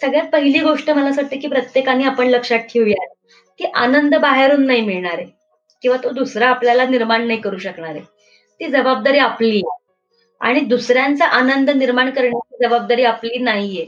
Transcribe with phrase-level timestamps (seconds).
[0.00, 3.06] सगळ्यात पहिली गोष्ट मला असं वाटतं, की प्रत्येकाने आपण लक्षात ठेवूया,
[3.58, 5.26] की आनंद बाहेरून नाही मिळणार आहे
[5.82, 8.00] किंवा तो दुसरा आपल्याला निर्माण नाही करू शकणार आहे.
[8.60, 9.76] ती जबाबदारी आपली आहे
[10.40, 13.86] आणि दुसऱ्यांचा आनंद निर्माण करण्याची जबाबदारी आपली नाहीये.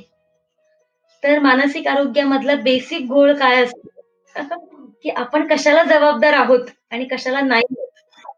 [1.22, 3.88] तर मानसिक आरोग्यामधला बेसिक गोळ काय असतो,
[5.02, 7.74] की आपण कशाला जबाबदार आहोत आणि कशाला नाही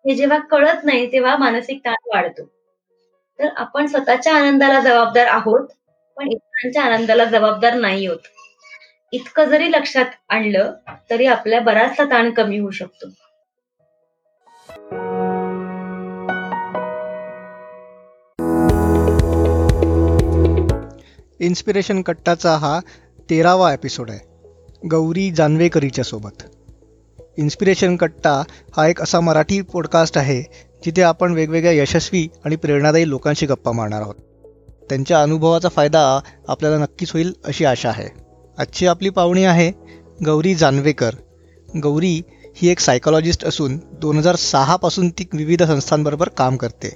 [0.07, 2.43] हे जेव्हा कळत नाही, तेव्हा मानसिक ताण वाढतो.
[3.39, 5.69] तर आपण स्वतःच्या आनंदाला जबाबदार आहोत,
[6.17, 8.19] पण इतरांच्या आनंदाला जबाबदार नाही होत.
[9.13, 10.73] इतकं जरी लक्षात आणलं,
[11.11, 13.07] तरी आपल्या बराचसा ताण कमी होऊ शकतो.
[21.41, 22.81] इन्स्पिरेशन कट्टाचा हा
[23.31, 24.21] तेरावा एपिसोड आहे.
[24.89, 26.43] गौरी जानवेकरीच्या सोबत.
[27.39, 28.43] इन्स्पिरेशन कट्टा
[28.77, 30.43] हा एक असा मराठी पॉडकास्ट आहे
[30.85, 34.15] जिथे आपण वेगवेगळ्या यशस्वी आणि प्रेरणादायी लोकांशी गप्पा मारणार आहोत.
[34.93, 38.09] त्यांच्या अनुभवाचा फायदा आपल्याला नक्कीच होईल अशी आशा आहे.
[38.59, 39.73] आजची आपली पाहुणी आहे
[40.25, 41.15] गौरी जानवेकर.
[41.83, 42.23] गौरी
[42.57, 46.89] ही एक सायकॉलॉजिस्ट असून दोन हजार सहापासून ती विविध संस्थांबरोबर काम करते.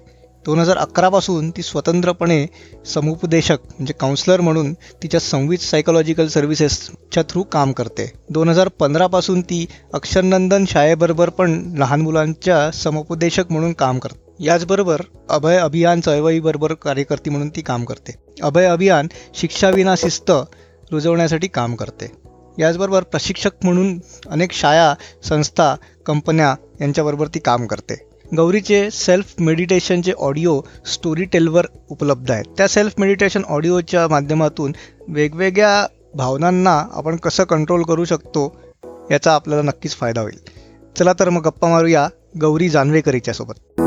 [0.45, 2.47] दोन हजार अकरापासून ती स्वतंत्रपणे
[2.87, 8.13] समुपदेशक म्हणजे काउन्सलर म्हणून तिच्या संवित सायकोलॉजिकल सर्व्हिसेसच्या थ्रू काम करते.
[8.31, 14.26] दोन हजार पंधरापासून ती अक्षरनंदन शाळेबरोबर पण लहान मुलांच्या समुपदेशक म्हणून काम करते.
[14.41, 18.15] याचबरोबर अभय अभियान चळवळीबरोबर कार्यकर्ती म्हणून ती काम करते.
[18.43, 20.31] अभय अभियान शिक्षाविना शिस्त
[20.93, 22.13] रुजवण्यासाठी काम करते.
[22.59, 24.95] याचबरोबर प्रशिक्षक म्हणून अनेक शाळा
[25.29, 25.75] संस्था
[26.07, 28.09] कंपन्या यांच्याबरोबर ती काम करते.
[28.37, 30.61] गौरीचे सेल्फ मेडिटेशनचे ऑडिओ
[30.93, 32.45] स्टोरी टेलवर उपलब्ध आहेत.
[32.57, 34.73] त्या सेल्फ मेडिटेशन ऑडिओच्या माध्यमातून
[35.09, 38.57] वेगवेगळ्या भावनांना आपण कसं कंट्रोल करू शकतो
[39.11, 40.39] याचा आपल्याला नक्कीच फायदा होईल.
[40.99, 42.09] चला तर मग गप्पा मारूया
[42.41, 43.83] गौरी जानवेकरीच्या सोबत.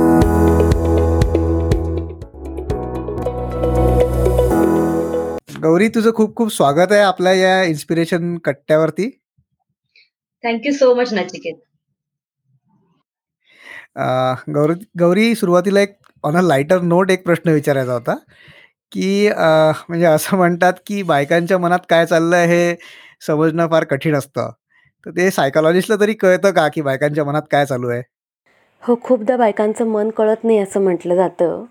[5.62, 9.10] गौरी तुझं खूप खूप स्वागत आहे आपल्या या inspiration कट्ट्यावरती
[10.44, 11.56] thank you so much Nachiket.
[14.50, 18.16] Gauri Gauri सुरुवातीला एक ऑन अ लाइटर नोट एक प्रश्न विचारायचा होता,
[18.92, 22.76] की म्हणजे असं म्हणतात, की बायकांच्या मनात काय चाललंय हे
[23.28, 24.52] समजणं फार कठीण असतं.
[25.06, 28.02] तर ते सायकॉलॉजिस्टला तरी कळतं का, की बायकांच्या मनात काय चालू आहे?
[28.84, 31.64] हो, खूपदा बायकांचं मन कळत नाही असं म्हटलं जातं.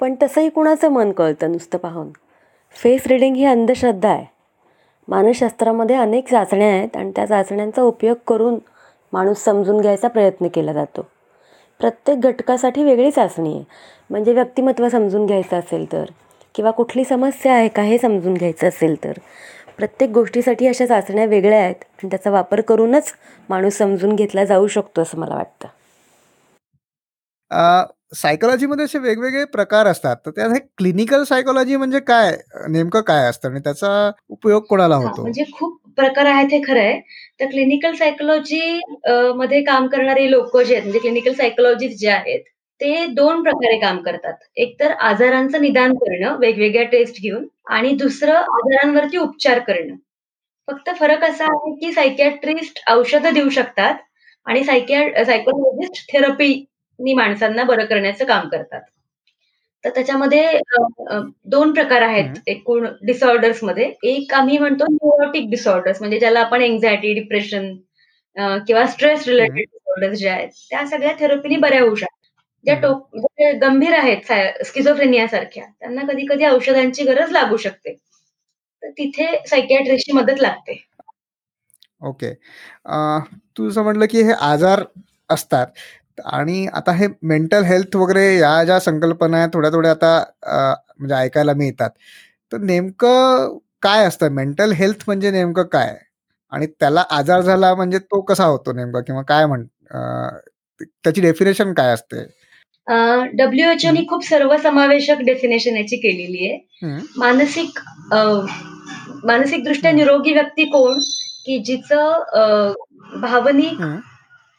[0.00, 2.10] पण तसंही कुणाचं मन कळतं नुसतं पाहून.
[2.76, 4.24] फेस रीडिंग ही अंधश्रद्धा आहे.
[5.08, 8.58] मानसशास्त्रामध्ये अनेक चाचण्या आहेत आणि त्या चाचण्यांचा उपयोग करून
[9.12, 11.02] माणूस समजून घ्यायचा प्रयत्न केला जातो.
[11.80, 13.64] प्रत्येक घटकासाठी वेगळी चाचणी आहे.
[14.10, 16.04] म्हणजे व्यक्तिमत्व समजून घ्यायचं असेल तर
[16.54, 19.18] किंवा कुठली समस्या आहे का हे समजून घ्यायचं असेल तर
[19.76, 23.12] प्रत्येक गोष्टीसाठी अशा चाचण्या वेगळ्या आहेत आणि त्याचा वापर करूनच
[23.48, 25.68] माणूस समजून घेतला जाऊ शकतो असं मला वाटतं.
[28.12, 30.16] सायकॉलॉजीमध्ये असे वेगवेगळे प्रकार असतात.
[30.26, 32.36] तर त्यात हे क्लिनिकल सायकॉलॉजी म्हणजे काय?
[32.70, 35.22] नेमकं काय असतं आणि त्याचा उपयोग कोणाला होतो?
[35.22, 37.00] म्हणजे खूप प्रकार आहेत हे खरं आहे.
[37.40, 38.80] तर क्लिनिकल सायकॉलॉजी
[39.36, 42.40] मध्ये काम करणारे लोकं जे आहेत म्हणजे क्लिनिकल सायकॉलॉजिस्ट जे आहेत,
[42.80, 44.34] ते 2 प्रकारे काम करतात.
[44.56, 49.94] एक तर आजारांचं निदान करणं वेगवेगळ्या टेस्ट घेऊन आणि दुसरं आजारांवरती उपचार करणं.
[50.68, 53.94] फक्त फरक असा आहे, की सायकियाट्रिस्ट औषधं देऊ शकतात
[54.46, 56.10] आणि सायकिया सायकॉलॉजिस्ट
[56.98, 58.80] थेरपीनी माणसांना बरं करण्याचं काम करतात.
[59.84, 62.34] तर त्याच्यामध्ये अ, अ, 2 प्रकार आहेत हं.
[62.46, 63.90] एकूण डिसऑर्डर्समध्ये.
[64.04, 67.72] एक आम्ही म्हणतो न्यूरोटिक डिसऑर्डर्स म्हणजे ज्याला आपण अँक्साइटी, डिप्रेशन
[68.36, 69.32] अ, किंवा स्ट्रेस हं.
[69.32, 72.40] रिलेटेड डिसऑर्डर्स जे आहेत, त्या सगळ्या थेरपीनी बऱ्या होऊ शकतात.
[72.64, 72.80] ज्या हं.
[72.82, 77.94] टोक म्हणजे गंभीर आहेत साय स्किझोफ्रेनिया सारख्या, त्यांना कधी-कधी औषधांची गरज लागू शकते.
[78.82, 80.76] तर तिथे सायकियाट्रिस्टची मदत लागते.
[82.02, 82.26] ओके.
[82.86, 83.20] अ,
[83.56, 84.84] तू जसं म्हटलं, की हे आजार
[85.30, 85.66] असतात
[86.24, 90.18] आणि आता हे मेंटल हेल्थ वगैरे या ज्या संकल्पना आहेत थोड्या-थोड्या आता
[90.98, 91.90] म्हणजे ऐकायला मिळतात.
[92.52, 94.28] तर नेमकं काय असतं?
[94.32, 95.96] मेंटल हेल्थ म्हणजे नेमकं काय?
[96.52, 99.64] आणि त्याला आजार झाला म्हणजे तो कसा होतो नेमका किंवा काय म्हण
[100.80, 102.24] त्याची डेफिनेशन काय असते?
[103.36, 104.06] WHOनी हं.
[104.08, 106.98] खूप सर्वसमावेशक डेफिनेशन याची केलेली आहे.
[107.18, 107.78] मानसिक
[108.12, 108.18] अ,
[109.24, 109.96] मानसिकदृष्ट्या हं.
[109.96, 110.98] निरोगी व्यक्ती कोण?
[111.46, 112.72] की जिचं
[113.22, 113.80] भावनिक.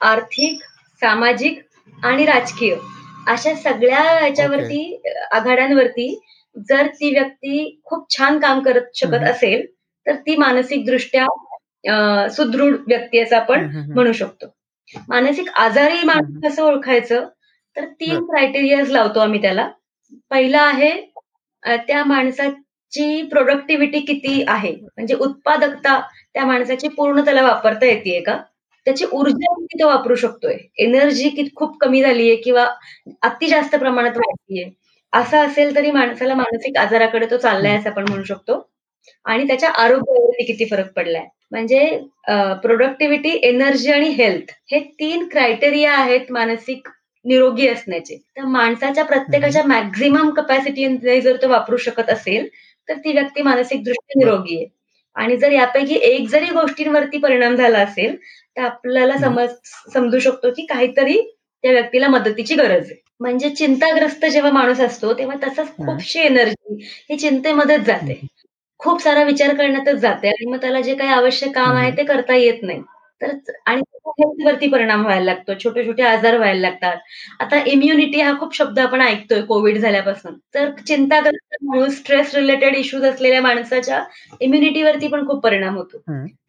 [0.01, 0.59] आर्थिक,
[1.01, 1.59] सामाजिक
[2.03, 2.75] आणि राजकीय
[3.27, 4.01] अशा सगळ्या
[5.05, 6.07] अ, आघाड्यांवरती
[6.69, 9.23] जर ती व्यक्ती खूप छान काम करत शकत.
[9.25, 9.65] असेल,
[10.05, 11.25] तर ती मानसिकदृष्ट्या
[12.29, 13.65] सुदृढ व्यक्ती असं आपण.
[13.93, 14.47] म्हणू शकतो.
[15.09, 16.39] मानसिक आजारी माणूस.
[16.43, 17.27] कसं ओळखायचं?
[17.77, 18.25] तर 3 बरं.
[18.27, 19.69] क्रायटेरियाज लावतो आम्ही त्याला.
[20.31, 20.91] पहिला आहे
[21.87, 24.71] त्या माणसाची प्रॉडक्टिव्हिटी किती आहे?
[24.75, 25.99] म्हणजे उत्पादकता
[26.33, 28.37] त्या माणसाची पूर्ण त्याला वापरता येतेय का?
[28.85, 30.55] त्याची ऊर्जा किती तो वापरू शकतोय?
[30.77, 32.67] एनर्जी कित खूप कमी झालीये किंवा
[33.23, 34.69] अति जास्त प्रमाणात वाढतीये.
[35.13, 37.37] असं असेल तरी माणसाला मानसिक आजाराकडे तो.
[37.37, 38.67] चाललाय असं आपण म्हणू शकतो.
[39.25, 41.25] आणि त्याच्या आरोग्यावरती किती फरक पडलाय.
[41.51, 41.79] म्हणजे
[42.63, 46.87] प्रोडक्टिव्हिटी, एनर्जी आणि हेल्थ हे तीन क्रायटेरिया आहेत मानसिक
[47.25, 48.15] निरोगी असण्याचे.
[48.37, 52.47] तर माणसाच्या प्रत्येकाच्या मॅक्सिमम कपॅसिटीने जर तो वापरू शकत असेल,
[52.89, 54.65] तर ती व्यक्ती मानसिकदृष्ट्या निरोगी आहे.
[55.15, 58.15] आणि जर यापैकी एक जरी गोष्टींवरती परिणाम झाला असेल,
[58.57, 59.49] तर आपल्याला समज
[59.93, 61.17] समजू शकतो की काहीतरी
[61.63, 63.01] त्या व्यक्तीला मदतीची गरज आहे.
[63.19, 66.75] म्हणजे चिंताग्रस्त जेव्हा माणूस असतो, तेव्हा तसंच खूपशी एनर्जी
[67.09, 68.19] ही चिंतेमध्येच जाते.
[68.79, 72.35] खूप सारा विचार करण्यातच जाते आणि मग त्याला जे काही आवश्यक काम आहे ते करता
[72.35, 72.81] येत नाही.
[73.21, 73.31] तर
[73.65, 73.81] आणि
[74.19, 75.53] हेल्थवरती परिणाम व्हायला लागतो.
[75.63, 76.97] छोटे-छोटे आजार व्हायला लागतात.
[77.39, 80.33] आता इम्युनिटी हा खूप शब्द आपण ऐकतोय कोविड झाल्यापासून.
[80.55, 84.03] तर चिंताग्रस्त माणूस, स्ट्रेस रिलेटेड इश्यूज असलेल्या माणसाच्या
[84.41, 85.97] इम्युनिटीवरती पण खूप परिणाम होतो.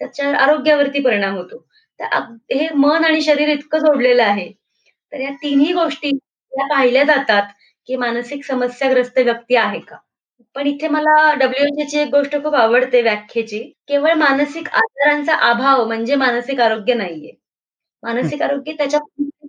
[0.00, 1.64] त्याच्या आरोग्यावरती परिणाम होतो.
[2.00, 2.16] तर
[2.52, 4.50] हे मन आणि शरीर इतकं जोडलेलं आहे.
[5.12, 6.08] तर या तिन्ही गोष्टी
[6.52, 7.43] या पाहिल्या जातात,
[7.88, 9.96] की मानसिक समस्याग्रस्त व्यक्ती आहे का?
[10.56, 13.58] पण इथे मला डब्ल्यूएचओची एक गोष्ट खूप आवडते व्याख्येची.
[13.88, 17.32] केवळ मानसिक आजारांचा अभाव म्हणजे मानसिक आरोग्य नाहीये.
[18.02, 19.00] मानसिक आरोग्य त्याच्या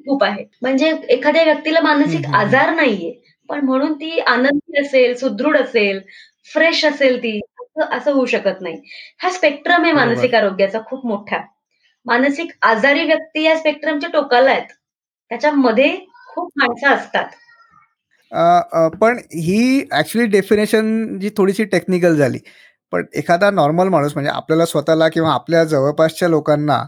[0.07, 0.43] खूप आहे.
[0.61, 3.13] म्हणजे एखाद्या व्यक्तीला मानसिक आजार नाहीये,
[3.49, 5.99] पण म्हणून ती आनंदी असेल, सुदृढ असेल,
[6.53, 8.81] फ्रेश असेल ती, असं असं होऊ शकत नाही.
[9.19, 11.37] हा स्पेक्ट्रम आहे मानसिक आरोग्याचा खूप मोठा.
[12.07, 14.67] मानसिक आजारी व्यक्ती या स्पेक्ट्रमच्या टोकाला आहेत.
[15.31, 15.95] त्याच्यामध्ये
[16.27, 17.25] खूप माणसं असतात.
[19.01, 22.39] पण ही ऍक्च्युअली डेफिनेशन जी थोडीशी टेक्निकल झाली.
[22.93, 26.83] पण एखादा नॉर्मल माणूस म्हणजे आपल्याला स्वतःला किंवा आपल्या जवळपासच्या लोकांना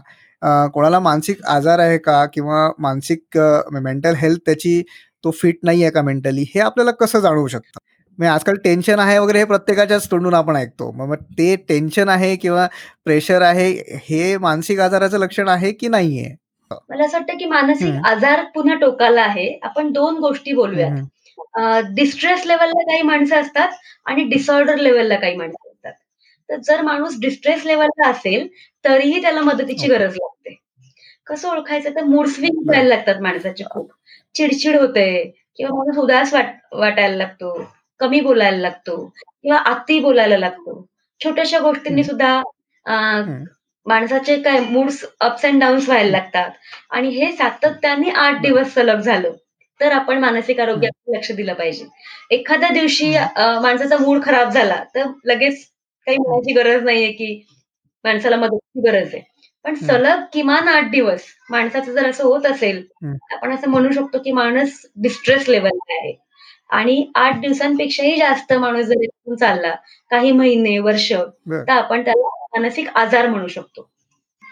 [0.74, 2.24] कोणाला मानसिक आजार आहे का?
[2.34, 3.38] किंवा मानसिक
[3.72, 4.82] मेंटल हेल्थ त्याची
[5.24, 6.44] तो फिट नाही आहे का मेंटली?
[6.54, 7.79] हे आपल्याला कसं जाणवू शकतं?
[8.20, 10.90] म्हणजे आजकाल टेन्शन आहे वगैरे हे प्रत्येकाच्याच तोंडून आपण ऐकतो.
[10.92, 12.66] मग ते टेन्शन आहे किंवा
[13.04, 13.70] प्रेशर आहे
[14.08, 16.34] हे मानसिक आजाराचं लक्षण आहे की नाहीये?
[16.70, 19.48] मला असं वाटतं की मानसिक आजार पुन्हा टोकाला आहे.
[19.62, 21.00] आपण दोन गोष्टी बोलूयात.
[21.94, 23.68] डिस्ट्रेस लेवलला काही माणसं असतात
[24.06, 25.92] आणि डिसऑर्डर लेवलला काही माणसं असतात.
[26.48, 28.46] तर जर माणूस डिस्ट्रेस लेवलला असेल,
[28.84, 30.56] तरीही त्याला मदतीची गरज लागते.
[31.26, 33.90] कसं ओळखायचं तर मूड स्विंग व्हायला लागतात माणसाचे खूप.
[34.34, 35.10] चिडचिड होते
[35.56, 37.52] किंवा माणूस उदास वाट वाटायला लागतो,
[38.00, 40.86] कमी बोलायला लागतो किंवा अति बोलायला लागतो.
[41.20, 42.40] छोट्याशा गोष्टींनी सुद्धा
[43.86, 46.50] माणसाचे काय मूड्स अप्स अँड डाउन्स व्हायला लागतात.
[46.90, 49.32] आणि हे सातत्याने 8 दिवस सलग झालं,
[49.80, 51.84] तर आपण मानसिक आरोग्याकडे लक्ष दिलं पाहिजे.
[52.30, 55.64] एखाद्या दिवशी माणसाचा मूड खराब झाला, तर लगेच
[56.06, 57.44] काही म्हणायची गरज नाहीये की
[58.04, 59.22] माणसाला मदतीची गरज आहे.
[59.64, 62.82] पण सलग किमान 8 दिवस माणसाचं जर असं होत असेल,
[63.32, 66.12] आपण असं म्हणू शकतो की माणूस डिस्ट्रेस लेव्हलला आहे.
[66.70, 69.74] आणि 8 दिवसांपेक्षाही जास्त माणूस जर इथून चालला,
[70.10, 73.88] काही महिने, वर्ष, तर आपण त्याला मानसिक आजार म्हणू शकतो.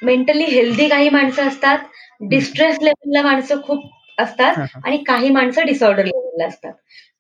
[0.03, 1.79] मेंटली हेल्दी काही माणसं असतात,
[2.21, 3.85] डिस्ट्रेस लेव्हलला माणसं खूप
[4.19, 4.55] असतात
[4.85, 6.73] आणि काही माणसं डिसऑर्डर लेव्हलला असतात.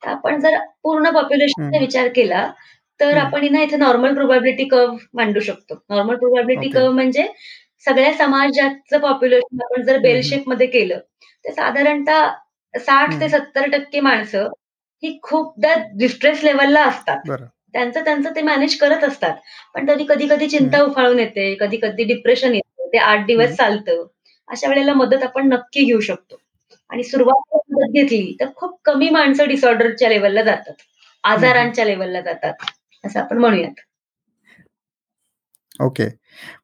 [0.02, 2.46] तर आपण जर पूर्ण पॉप्युलेशनचा विचार केला,
[3.00, 5.74] तर आपण ना इथे नॉर्मल प्रोबॅबिलिटी कर्व्ह मांडू शकतो.
[5.90, 7.26] नॉर्मल प्रोबॅबिलिटी कर्व्ह म्हणजे
[7.86, 10.98] सगळ्या समाजाचं पॉप्युलेशन आपण जर बेल शेपमध्ये केलं,
[11.44, 12.28] तर साधारणतः
[12.74, 14.48] 60 ते 70% माणसं
[15.02, 17.18] ही खूपदा डिस्ट्रेस लेव्हलला असतात.
[17.72, 19.34] त्यांचं त्यांचं ते मॅनेज करत असतात.
[19.74, 22.86] पण तरी कधी-कधी चिंता उफाळून येते, कधी-कधी डिप्रेशन येतं.
[22.92, 24.06] ते 8 दिवस चालतं.
[24.48, 26.36] अशा वेळेला मदत आपण नक्की घेऊ शकतो.
[26.90, 30.74] आणि सुरुवातीला मदत घेतली, तर खूप कमी माणसं डिसऑर्डरच्या लेव्हलला जातात.
[31.24, 32.52] आजारांच्या लेव्हलला जातात,
[33.04, 33.80] असं आपण म्हणूयात.
[35.80, 36.04] ओके.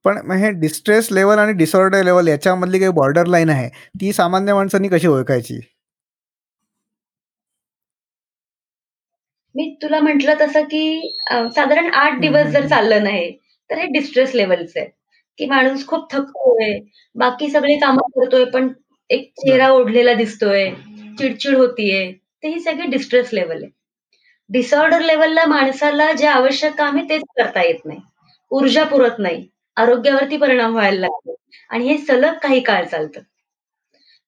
[0.05, 3.69] पण हे डिस्ट्रेस लेव्हल आणि डिसऑर्डर लेव्हल याच्यामधली काही बॉर्डर लाईन आहे,
[4.01, 5.61] ती सामान्य माणसांनी कशी ओळखायची?
[9.55, 10.83] मी तुला म्हटलं तसं की
[11.31, 13.31] साधारण 8 दिवस जर चाललं नाही,
[13.71, 14.89] तर हे डिस्ट्रेस लेव्हलचं आहे.
[15.39, 16.79] की माणूस खूप थकतोय,
[17.17, 18.69] बाकी सगळी कामं करतोय, पण
[19.11, 20.69] एक चेहरा ओढलेला दिसतोय,
[21.19, 22.11] चिडचिड होतीये,
[22.43, 23.71] तर ही सगळी डिस्ट्रेस लेव्हल आहे.
[24.51, 28.01] डिसऑर्डर लेव्हलला माणसाला जे आवश्यक काम आहे तेच करता येत नाही.
[28.51, 29.47] ऊर्जा पुरत नाही.
[29.77, 31.35] आरोग्यावरती परिणाम व्हायला लागतो
[31.71, 33.21] आणि हे सलग काही काळ चालतं.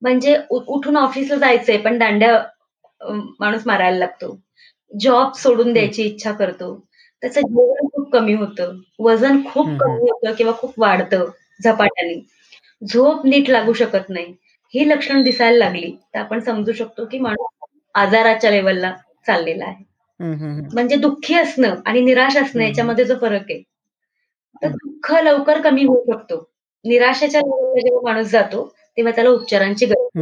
[0.02, 2.42] म्हणजे उठून ऑफिसला जायचंय, पण दांड्या
[3.40, 4.37] माणूस मारायला लागतो.
[5.00, 6.87] जॉब सोडून द्यायची इच्छा करतो.
[7.21, 8.76] त्याचं जेवण खूप कमी होतं.
[8.99, 11.25] वजन खूप कमी होतं किंवा खूप वाढतं
[11.64, 12.26] झपाट्याने.
[12.88, 14.35] झोप नीट लागू शकत नाही.
[14.75, 18.95] ही लक्षणं दिसायला लागली, तर आपण समजू शकतो की माणूस आजाराच्या लेव्हलला
[19.26, 19.85] चाललेला आहे.
[20.75, 23.62] म्हणजे दुःखी असणं आणि निराश असणं याच्यामध्ये जो फरक आहे.
[24.62, 26.49] तर दुःख लवकर कमी होऊ शकतो.
[26.85, 30.21] निराशेच्या लेव्हलला जेव्हा माणूस जातो, तेव्हा त्याला उपचारांची गरज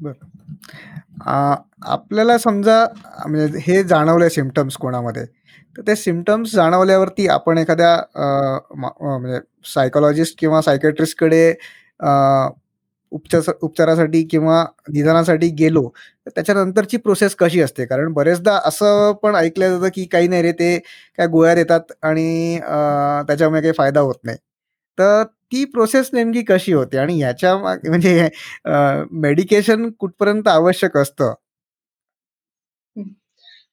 [0.00, 0.26] असते.
[1.26, 1.54] बरं.
[1.86, 2.84] आपल्याला समजा
[3.26, 5.24] म्हणजे हे जाणवले सिम्पटम्स कोणामध्ये,
[5.76, 7.96] तर ते सिम्पटम्स जाणवल्यावरती आपण एखाद्या
[8.76, 11.48] म्हणजे सायकॉलॉजिस्ट किंवा सायकियाट्रिस्टकडे
[13.12, 15.82] उपचार उपचारासाठी किंवा निदानासाठी गेलो,
[16.26, 20.52] तर त्याच्यानंतरची प्रोसेस कशी असते कारण बरेचदा असं पण ऐकलं जातं की काही नाही रे
[20.54, 20.78] ते
[21.18, 22.58] काय गोळ्या देतात आणि
[23.28, 24.38] त्याच्यामुळे काही फायदा होत नाही
[24.98, 28.28] तर ती प्रोसेस नेमकी कशी होते आणि ह्याच्या माग- म्हणजे
[29.12, 31.34] मेडिकेशन कुठपर्यंत आवश्यक असतं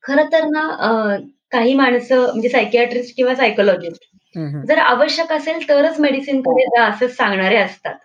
[0.03, 0.67] खरं तर ना
[1.51, 4.03] काही माणसं म्हणजे सायकियाट्रिस्ट किंवा सायकोलॉजिस्ट
[4.67, 7.95] जर आवश्यक असेल तरच मेडिसिनकडे जा असं सांगणारे असतात.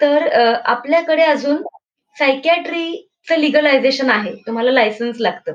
[0.00, 0.26] तर
[0.64, 1.56] आपल्याकडे अजून
[2.16, 4.34] सायकियाट्रीचं लिगलायझेशन आहे.
[4.46, 5.52] तुम्हाला लायसन्स लागतं.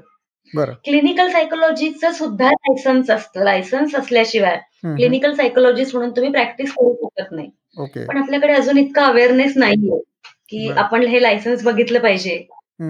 [0.53, 3.43] बरं क्लिनिकल सायकोलॉजीचं सुद्धा लायसन्स असतं.
[3.43, 4.57] लायसन्स असल्याशिवाय
[4.97, 7.49] क्लिनिकल सायकोलॉजिस्ट म्हणून तुम्ही प्रॅक्टिस करू शकत नाही.
[7.77, 9.99] ओके पण आपल्याकडे अजून इतका अवेअरनेस नाहीये,
[10.49, 10.77] की बरं.
[10.79, 12.37] आपण हे लायसन्स बघितलं पाहिजे.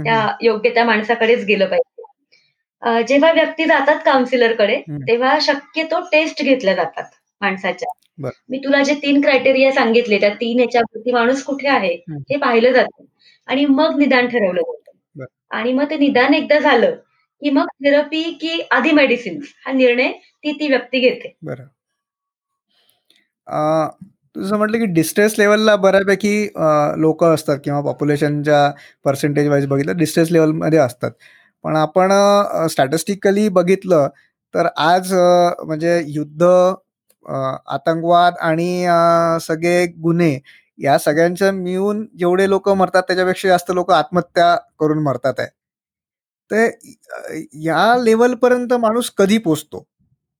[0.03, 2.03] त्या योग्य त्या माणसाकडेच गेलं पाहिजे.
[2.83, 4.75] अ, जेव्हा व्यक्ती जातात काउन्सिलरकडे.
[5.07, 7.03] तेव्हा शक्यतो टेस्ट घेतल्या जातात
[7.41, 7.91] माणसाच्या.
[8.17, 8.31] बरं.
[8.49, 11.93] मी तुला जे 3 क्रायटेरिया सांगितले, त्या 3 ह्याच्यावरती माणूस कुठे आहे.
[12.31, 13.03] हे पाहिलं जातं
[13.47, 14.91] आणि मग निदान ठरवलं जातं.
[15.15, 15.27] बरं.
[15.51, 16.95] आणि मग ते निदान एकदा झालं,
[17.41, 20.11] की मग थेरपी की आधी मेडिसिन हा निर्णय
[20.43, 21.35] ती ती व्यक्ती घेते.
[21.41, 21.65] बरं.
[24.35, 26.33] तुझं म्हटलं की डिस्ट्रेस लेवलला बऱ्यापैकी
[27.01, 28.69] लोक असतात किंवा पॉप्युलेशनच्या
[29.05, 31.11] पर्सेंटेज वाईज बघितलं डिस्ट्रेस लेवलमध्ये असतात.
[31.63, 32.11] पण आपण
[32.71, 34.07] स्टॅटिस्टिकली बघितलं
[34.53, 36.43] तर आज म्हणजे युद्ध
[37.25, 38.85] आतंकवाद आणि
[39.41, 40.37] सगळे गुन्हे
[40.79, 45.47] या सगळ्यांच्या मिळून जेवढे लोक मरतात त्याच्यापेक्षा जास्त लोक आत्महत्या करून मरतात आहे.
[46.51, 49.87] तर अं, या लेवलपर्यंत माणूस कधी पोचतो?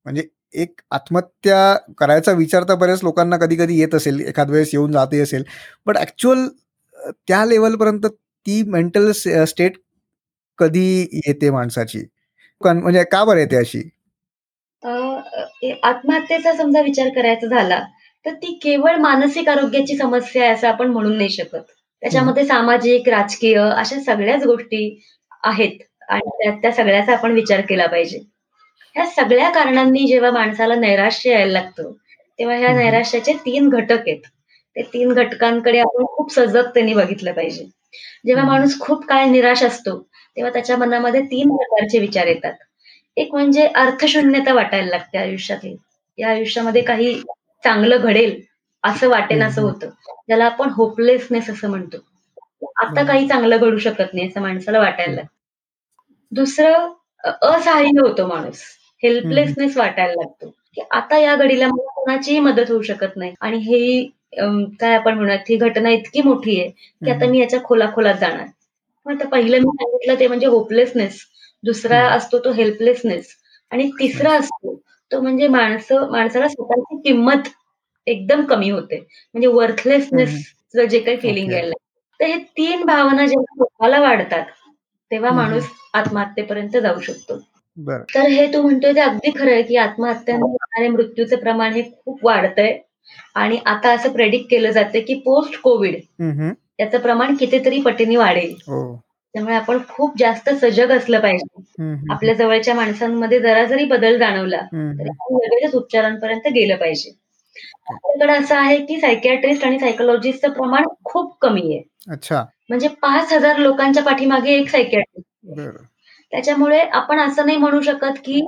[0.03, 4.91] म्हणजे एक आत्महत्या करायचा विचार तर बऱ्याच लोकांना कधी कधी येत असेल एखाद वेळेस येऊन
[4.91, 5.43] जाते असेल.
[5.85, 6.47] बट ऍक्च्युअल
[7.27, 9.73] त्या लेवलपर्यंत ती मेंटल स्टेट
[10.57, 12.05] कधी येते माणसाची?
[12.65, 13.89] म्हणजे का बरं येते अशी?
[14.83, 17.79] अ, अ, आत्महत्येचा समजा विचार करायचा झाला,
[18.25, 21.65] तर ती केवळ मानसिक आरोग्याची समस्या आहे असं आपण म्हणू नाही शकत.
[22.01, 25.03] त्याच्यामध्ये सामाजिक, राजकीय अशा सगळ्याच गोष्टी
[25.43, 25.79] आहेत.
[26.11, 28.19] आणि त्या त्या सगळ्याचा आपण विचार केला पाहिजे.
[28.95, 31.91] ह्या सगळ्या कारणांनी जेव्हा माणसाला नैराश्य यायला लागतं,
[32.39, 32.73] तेव्हा ह्या.
[32.75, 34.21] नैराश्याचे 3 घटक आहेत.
[34.75, 37.65] ते 3 घटकांकडे आपण खूप सजगतेने बघितलं पाहिजे.
[38.25, 38.45] जेव्हा.
[38.45, 39.97] माणूस खूप काळ निराश असतो,
[40.37, 42.53] तेव्हा त्याच्या मनामध्ये 3 प्रकारचे विचार येतात.
[43.17, 45.75] एक म्हणजे अर्थशून्यता वाटायला लागते आयुष्यातली.
[46.17, 47.13] या आयुष्यामध्ये काही
[47.63, 48.39] चांगलं घडेल
[48.83, 49.61] असं वाटेन असं.
[49.63, 49.89] होतं.
[50.27, 51.97] ज्याला आपण होपलेसनेस असं म्हणतो.
[52.77, 53.03] आता.
[53.05, 55.30] काही चांगलं घडू शकत नाही असं माणसाला वाटायला लागतं.
[56.31, 56.89] दुसरं
[57.47, 58.61] असहाय्य होतो माणूस.
[59.03, 64.09] हेल्पलेसनेस वाटायला लागतो, की आता या घडीला मला कोणाचीही मदत होऊ शकत नाही आणि ही
[64.79, 66.69] काय आपण म्हणूयात ही घटना इतकी मोठी आहे,
[67.01, 67.25] की आता.
[67.27, 68.45] मी याच्या खोलाखोलात जाणार.
[69.05, 71.19] मग आता पहिलं मी सांगितलं ते म्हणजे होपलेसनेस.
[71.63, 71.99] दुसरा.
[72.09, 73.27] असतो तो हेल्पलेसनेस
[73.71, 74.75] आणि तिसरा असतो
[75.11, 77.47] तो म्हणजे माणसं माणसाला स्वतःची किंमत
[78.07, 78.97] एकदम कमी होते.
[79.35, 81.51] म्हणजे वर्थलेसनेसचं जे काही फिलिंग.
[81.51, 81.73] यायला.
[82.19, 84.45] तर हे 3 भावना जेव्हा स्वतःला वाढतात,
[85.11, 85.31] तेव्हा.
[85.31, 85.63] माणूस
[85.93, 87.37] आत्महत्येपर्यंत जाऊ शकतो.
[88.15, 92.25] तर हे तू म्हणतोय ते अगदी खरं आहे, की आत्महत्याने होणाऱ्या मृत्यूचं प्रमाण हे खूप
[92.25, 92.77] वाढतंय
[93.35, 96.51] आणि आता असं प्रेडिक्ट केलं जातं, की पोस्ट कोविड हम्म.
[96.79, 98.53] याचं प्रमाण कितीतरी पटीने वाढेल.
[98.67, 99.01] हो
[99.33, 101.63] त्यामुळे आपण खूप जास्त सजग असलं पाहिजे.
[102.09, 104.61] आपल्या जवळच्या माणसांमध्ये जरा जरी बदल जाणवला.
[104.99, 107.11] तरी आपण लगेचच उपचारांपर्यंत गेलं पाहिजे.
[107.89, 112.11] आपल्याकडे असं आहे, की सायकियाट्रिस्ट आणि सायकोलॉजिस्टचं प्रमाण खूप कमी आहे.
[112.11, 115.27] अच्छा म्हणजे 5,000 लोकांच्या पाठीमागे एक सायकियाट्रिस्ट.
[115.55, 115.83] बरं
[116.33, 118.45] त्याच्यामुळे आपण असं नाही म्हणू शकत, की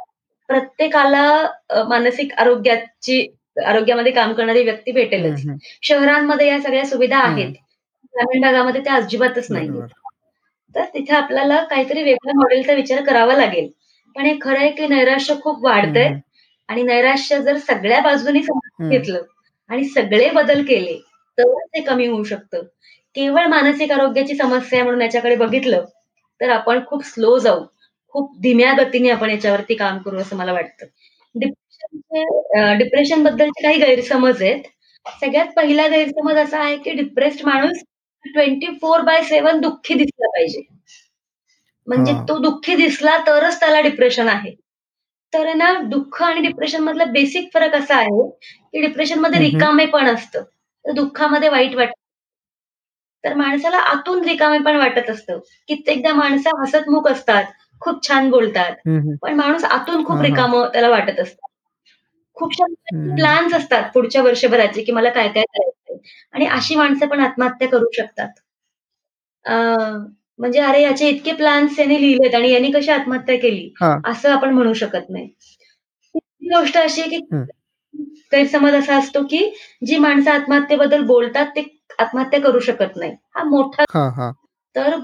[0.50, 3.26] प्रत्येकाला मानसिक आरोग्याची
[3.66, 5.42] आरोग्यामध्ये काम करणारी व्यक्ती भेटेलच.
[5.84, 7.20] शहरांमध्ये या सगळ्या सुविधा.
[7.20, 7.52] आहेत.
[8.14, 9.48] ग्रामीण भागामध्ये त्या अजिबातच.
[9.52, 9.86] बरोबर
[10.76, 13.68] तर तिथे आपल्याला काहीतरी वेगळ्या मॉडेलचा विचार करावा लागेल.
[14.16, 16.14] पण हे खरं आहे, की नैराश्य खूप वाढतंय.
[16.70, 18.40] आणि नैराश्य जर सगळ्या बाजूनी.
[18.90, 19.22] घेतलं
[19.70, 20.98] आणि सगळे बदल केले,
[21.38, 22.64] तरच ते कमी होऊ शकतं.
[23.16, 25.84] केवळ मानसिक आरोग्याची समस्या आहे म्हणून याच्याकडे बघितलं,
[26.42, 27.64] तर आपण खूप स्लो जाऊ.
[28.16, 30.86] खूप धीम्या गतीने आपण याच्यावरती काम करू असं मला वाटतं.
[31.36, 32.24] डिप्रेशनचे
[32.62, 34.64] अ, डिप्रेशनबद्दलचे काही गैरसमज आहेत.
[35.06, 37.84] सगळ्यात पहिला गैरसमज असा आहे, की डिप्रेस्ड माणूस
[38.26, 40.62] 24/7 दुःखी दिसला पाहिजे.
[41.88, 42.14] म्हणजे.
[42.30, 44.54] तो दुःखी दिसला तरच त्याला डिप्रेशन आहे.
[45.34, 48.30] तर ना दुःख आणि डिप्रेशन मधला बेसिक फरक असा आहे,
[48.74, 49.50] की डिप्रेशनमध्ये हम्म.
[49.52, 50.44] रिकामेपण असतं.
[50.86, 52.00] तर दुःखामध्ये वाईट वाटतं.
[53.24, 55.40] तर माणसाला आतून रिकामेपण वाटत असतं.
[55.70, 57.44] कित्येकदा माणसं हसतमुख असतात,
[57.82, 58.72] खूप छान बोलतात.
[59.22, 60.22] पण माणूस आतून खूप.
[60.22, 61.48] रिकामं त्याला वाटत असतं.
[62.38, 63.16] खूपशा हम्म.
[63.16, 65.98] प्लॅन्स असतात पुढच्या वर्षभराचे, की मला काय-काय करायचंय
[66.34, 68.30] आणि अशी माणसं पण आत्महत्या करू शकतात.
[69.46, 69.54] अ,
[70.40, 73.70] म्हणजे अरे याचे इतके प्लॅन्स याने लिहिलेत आणि याने कशी आत्महत्या केली.
[74.06, 75.28] असं आपण म्हणू शकत नाही.
[76.52, 77.18] गोष्ट अशी आहे, की.
[78.34, 79.40] गैरसमज असा असतो, की
[79.86, 81.62] जी माणसं आत्महत्येबद्दल बोलतात ते
[82.00, 83.12] आत्महत्या करू शकत नाही.
[83.36, 84.32] हा मोठा हां, हां.
[84.76, 84.96] तर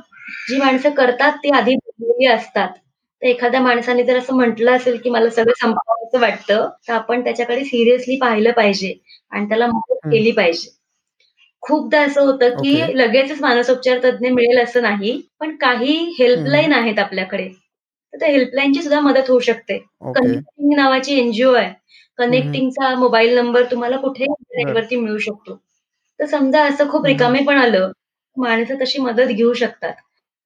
[0.50, 2.70] जी माणसं करतात ती आधी असतात.
[3.22, 7.64] तर एखाद्या माणसाने जर असं म्हटलं असेल, की मला सगळं संपवावसं वाटतं, तर आपण त्याच्याकडे
[7.66, 8.94] सिरियसली पाहिलं पाहिजे
[9.32, 9.96] आणि त्याला मदत.
[10.12, 10.70] केली पाहिजे.
[11.62, 12.82] खूपदा असं होतं, की.
[12.94, 15.22] लगेचच मानसोपचार तज्ञ मिळेल असं नाही.
[15.40, 16.16] पण काही.
[16.20, 17.48] हेल्पलाईन आहेत आपल्याकडे.
[18.14, 19.86] तर त्या हेल्पलाईनची सुद्धा मदत होऊ शकते.
[20.02, 20.20] ओके.
[20.22, 21.74] कनेक्टिंग नावाची एन-जी-ओ आहे.
[22.18, 24.60] कनेक्टिंगचा मोबाईल नंबर तुम्हाला कुठेही बरं.
[24.60, 25.62] इंटरनेटवरती मिळू शकतो.
[26.20, 27.08] तर समजा असं खूप हं, हं.
[27.08, 27.92] रिकामेपण आलं,
[28.38, 29.94] माणसं तशी मदत घेऊ शकतात.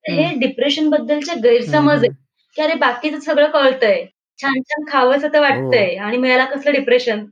[0.06, 0.40] हे हं.
[0.40, 2.16] डिप्रेशनबद्दलचे हं, गैरसमज आहेत, हं.
[2.56, 4.06] की अरे बाकीचं सगळं कळतंय.
[4.40, 5.44] छान-छान खावंसं तर हो.
[5.44, 7.26] वाटतंय आणि मिळायला कसलं डिप्रेशन.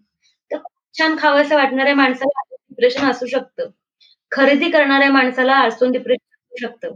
[0.52, 0.58] तर
[0.96, 3.70] छान खावंसं वाटणाऱ्या माणसाला डिप्रेशन असू शकतं.
[4.32, 6.96] खरेदी करणाऱ्या माणसाला आळसून डिप्रेशन असू शकतं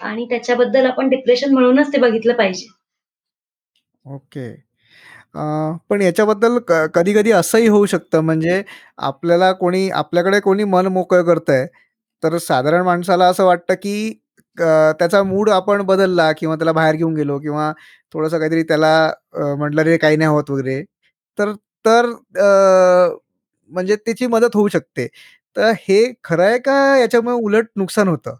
[0.00, 2.66] आणि त्याच्याबद्दल आपण डिप्रेशन म्हणूनच ते बघितलं पाहिजे.
[4.04, 4.46] ओके.
[5.34, 5.40] अ,
[5.90, 8.62] पण याच्याबद्दल क कधी-कधी असंही होऊ शकतं म्हणजे
[9.00, 11.66] आपल्याला कोणी आपल्याकडे कोणी मन मोकळं करतंय,
[12.22, 14.14] तर साधारण माणसाला असं वाटतं, की
[14.58, 14.64] अ,
[14.98, 17.72] त्याचा मूड आपण बदलला किंवा त्याला बाहेर घेऊन गेलो किंवा
[18.14, 18.92] थोडंसं काहीतरी त्याला
[19.34, 20.82] अ, म्हटलं, "रे काही नाही होत" वगैरे.
[21.38, 21.52] तर
[21.84, 22.06] तर
[22.36, 23.16] अ,
[23.70, 25.06] म्हणजे त्याची मदत होऊ शकते.
[25.56, 28.34] तर हे खरं आहे का याच्यामुळे उलट नुकसान होतं?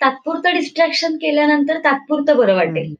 [0.00, 2.86] तात्पुरतं डिस्ट्रॅक्शन केल्यानंतर तात्पुरतं बरं हं, वाटेल.
[2.86, 2.94] हं.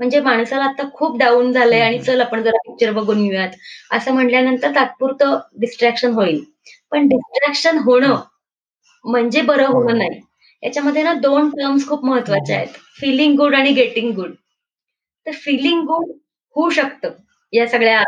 [0.00, 1.98] म्हणजे माणसाला आता खूप डाउन झालंय आणि.
[2.00, 3.50] चल आपण जरा पिक्चर बघून येऊयात,
[3.92, 6.42] असं म्हटल्यानंतर तात्पुरतं डिस्ट्रॅक्शन होईल.
[6.92, 8.16] पण डिस्ट्रॅक्शन होणं.
[9.04, 9.98] म्हणजे बरं हो, होणं.
[9.98, 10.20] नाही.
[10.62, 12.62] याच्यामध्ये ना 2 टर्म्स खूप महत्त्वाच्या हं.
[12.62, 12.74] आहेत.
[13.00, 14.32] फीलिंग गुड आणि गेटिंग गुड.
[15.26, 16.10] तर फीलिंग गुड
[16.56, 17.12] होऊ शकतं
[17.52, 18.02] या सगळ्या.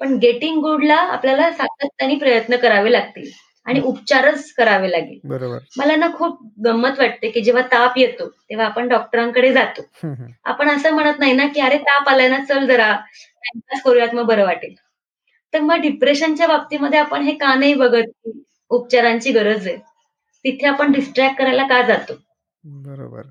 [0.00, 3.30] पण गेटिंग गुडला आपल्याला सातत्याने प्रयत्न करावे लागतील
[3.66, 3.80] आणि.
[3.82, 5.18] उपचारच करावे लागेल.
[5.24, 5.58] बरोबर.
[5.76, 9.82] मला ना खूप गंमत वाटते, की जेव्हा ताप येतो, तेव्हा आपण डॉक्टरांकडे जातो.
[10.46, 14.26] आपण असं म्हणत नाही ना, की "अरे ताप आलाय ना, चल जरा टाईमपास करूयात मग
[14.26, 14.74] बरं वाटेल."
[15.54, 18.28] तर मग डिप्रेशनच्या बाबतीमध्ये आपण हे का नाही बघत,
[18.70, 19.76] उपचारांची गरज आहे.
[20.44, 22.14] तिथे आपण डिस्ट्रॅक्ट करायला का जातो?
[22.64, 23.22] बरोबर.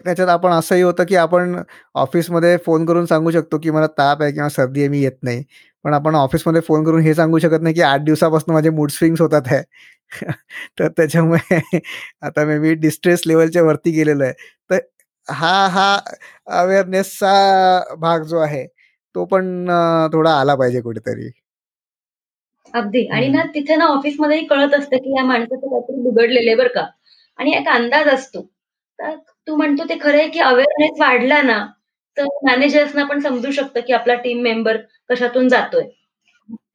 [0.00, 1.56] त्याच्यात आपण असंही होतं, की आपण
[1.96, 5.42] ऑफिसमध्ये फोन करून सांगू शकतो, की मला ताप आहे किंवा सर्दी आहे, मी येत नाही.
[5.86, 9.20] पण आपण ऑफिसमध्ये फोन करून हे सांगू शकत नाही, की 8 दिवसापासून माझे मूड स्विंग्स
[9.20, 9.62] होतात आहे.
[10.78, 11.58] तर त्याच्यामुळे
[12.22, 14.32] आता मे बी डिस्ट्रेस लेव्हलच्या वरती गेलेलो आहे.
[14.70, 14.78] तर
[15.28, 15.86] हा हा
[16.54, 18.66] अवेअरनेसचा भाग जो आहे,
[19.14, 19.66] तो पण
[20.12, 21.30] थोडा आला पाहिजे कुठेतरी.
[22.74, 23.42] अगदी आणि ना.
[23.54, 26.86] तिथे ना ऑफिसमध्येही कळत असतं, की या माणसाचं काहीतरी बिघडलेलं आहे बरं का
[27.38, 28.42] आणि एक अंदाज असतो.
[28.98, 29.16] तर
[29.48, 31.66] तू म्हणतो ते खरं आहे, की अवेअरनेस वाढला ना,
[32.16, 34.76] तर मॅनेजर्सना पण समजू शकतं, की आपला टीम मेंबर
[35.10, 35.82] कशातून जातोय.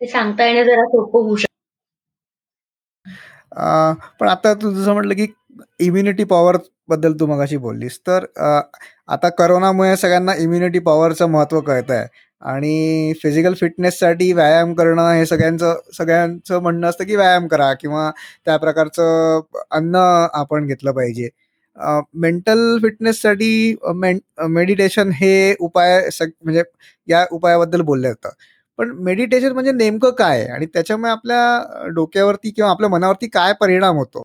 [0.01, 1.47] ते सांगता येणं जरा सोपं होऊ शकतं.
[4.19, 5.27] पण आता तू जसं म्हटलं, की
[5.79, 6.57] इम्युनिटी पॉवर
[6.89, 7.99] बद्दल तू मगाशी बोललीस.
[8.01, 8.25] तर
[9.09, 12.05] आता करोनामुळे सगळ्यांना इम्युनिटी पॉवरचं महत्त्व कळतंय
[12.41, 18.09] आणि फिजिकल फिटनेससाठी व्यायाम करणं हे सगळ्यांचं सगळ्यांचं म्हणणं असतं, की व्यायाम करा किंवा
[18.45, 19.95] त्या प्रकारचं अन्न
[20.33, 21.29] आपण घेतलं पाहिजे.
[21.77, 23.51] अ, मेंटल फिटनेससाठी
[24.49, 25.31] मेडिटेशन हे
[25.61, 26.63] उपाय म्हणजे
[27.07, 28.29] या उपायाबद्दल बोललं जातं.
[28.79, 30.45] पण मेडिटेशन म्हणजे नेमकं काय?
[30.47, 34.23] आणि त्याच्यामुळे आपल्या डोक्यावरती किंवा आपल्या मनावरती काय परिणाम होतो?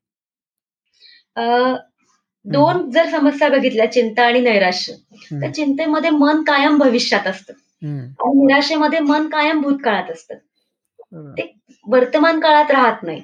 [2.44, 4.92] 2 जर समस्या बघितल्या चिंता आणि नैराश्य,
[5.32, 5.50] तर.
[5.52, 7.52] चिंतेमध्ये मन कायम भविष्यात असतं.
[8.20, 10.34] आणि निराशेमध्ये मन कायम भूतकाळात असतं.
[11.36, 11.52] ते
[11.86, 13.22] वर्तमान काळात राहत नाही.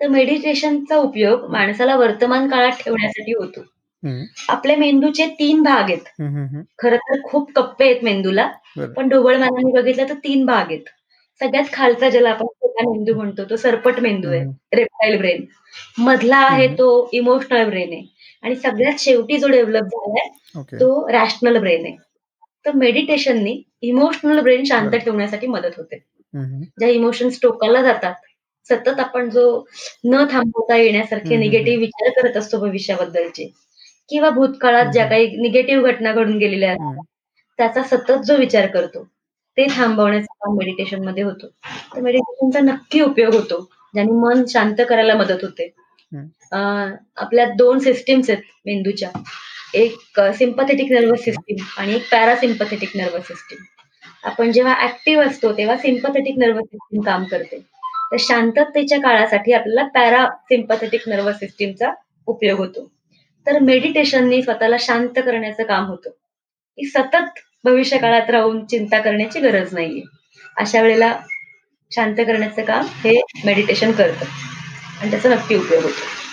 [0.00, 1.48] तर मेडिटेशनचा उपयोग.
[1.50, 3.64] माणसाला वर्तमान काळात ठेवण्यासाठी होतो.
[4.48, 6.08] आपल्या मेंदूचे 3 भाग आहेत.
[6.78, 8.50] खरं तर खूप कप्पे आहेत मेंदूला.
[8.96, 10.88] पण ढोबळमानाने बघितलं तर 3 भाग आहेत.
[11.40, 14.44] सगळ्यात खालचा ज्याला आपण छोटा मेंदू म्हणतो, तो सरपट मेंदू आहे.
[14.74, 15.44] Reptile brain.
[15.98, 16.66] मधला आहे.
[16.68, 18.04] तो इमोशनल ब्रेन आहे
[18.42, 20.28] आणि सगळ्यात शेवटी जो डेव्हलप झालाय.
[20.72, 21.96] तो रॅशनल ब्रेन आहे.
[22.64, 24.94] तर मेडिटेशननी इमोशनल ब्रेन शांत.
[24.94, 25.98] ठेवण्यासाठी मदत होते.
[26.34, 28.14] ज्या इमोशन्स टोकाला जातात,
[28.70, 29.44] सतत आपण जो
[30.04, 31.36] न थांबवता येण्यासारखे.
[31.36, 33.50] निगेटिव्ह विचार करत असतो भविष्याबद्दलचे
[34.10, 35.06] किंवा भूतकाळात ज्या.
[35.08, 37.02] काही निगेटिव्ह घटना घडून गेलेल्या असतात.
[37.58, 39.02] त्याचा सतत जो विचार करतो,
[39.56, 41.48] ते थांबवण्याचं काम मेडिटेशनमध्ये होतं.
[41.94, 43.60] तर मेडिटेशनचा नक्की उपयोग होतो,
[43.94, 45.70] ज्याने मन शांत करायला मदत होते.
[47.16, 49.10] आपल्या 2 सिस्टम्स आहेत मेंदूच्या.
[49.74, 51.30] एक सिम्पॅथेटिक नर्व्हस ओके.
[51.30, 53.64] सिस्टम आणि एक पॅरासिम्पॅथेटिक नर्व्हस सिस्टम.
[54.24, 57.56] आपण जेव्हा ॲक्टिव्ह असतो, तेव्हा सिम्पॅथेटिक नर्व्हस सिस्टम काम करते.
[58.12, 61.90] तर शांततेच्या काळासाठी आपल्याला पॅरासिम्पॅथेटिक नर्वस सिस्टीमचा
[62.26, 62.92] उपयोग होतो.
[63.46, 66.10] तर मेडिटेशननी स्वतःला शांत करण्याचं काम होतं,
[66.76, 70.02] की सतत भविष्य भविष्यकाळात राहून चिंता करण्याची गरज नाहीये.
[70.56, 71.18] अशा वेळेला
[71.94, 74.24] शांत करण्याचं काम हे मेडिटेशन करतं
[75.00, 76.25] आणि त्याचा नक्की उपयोग होतो.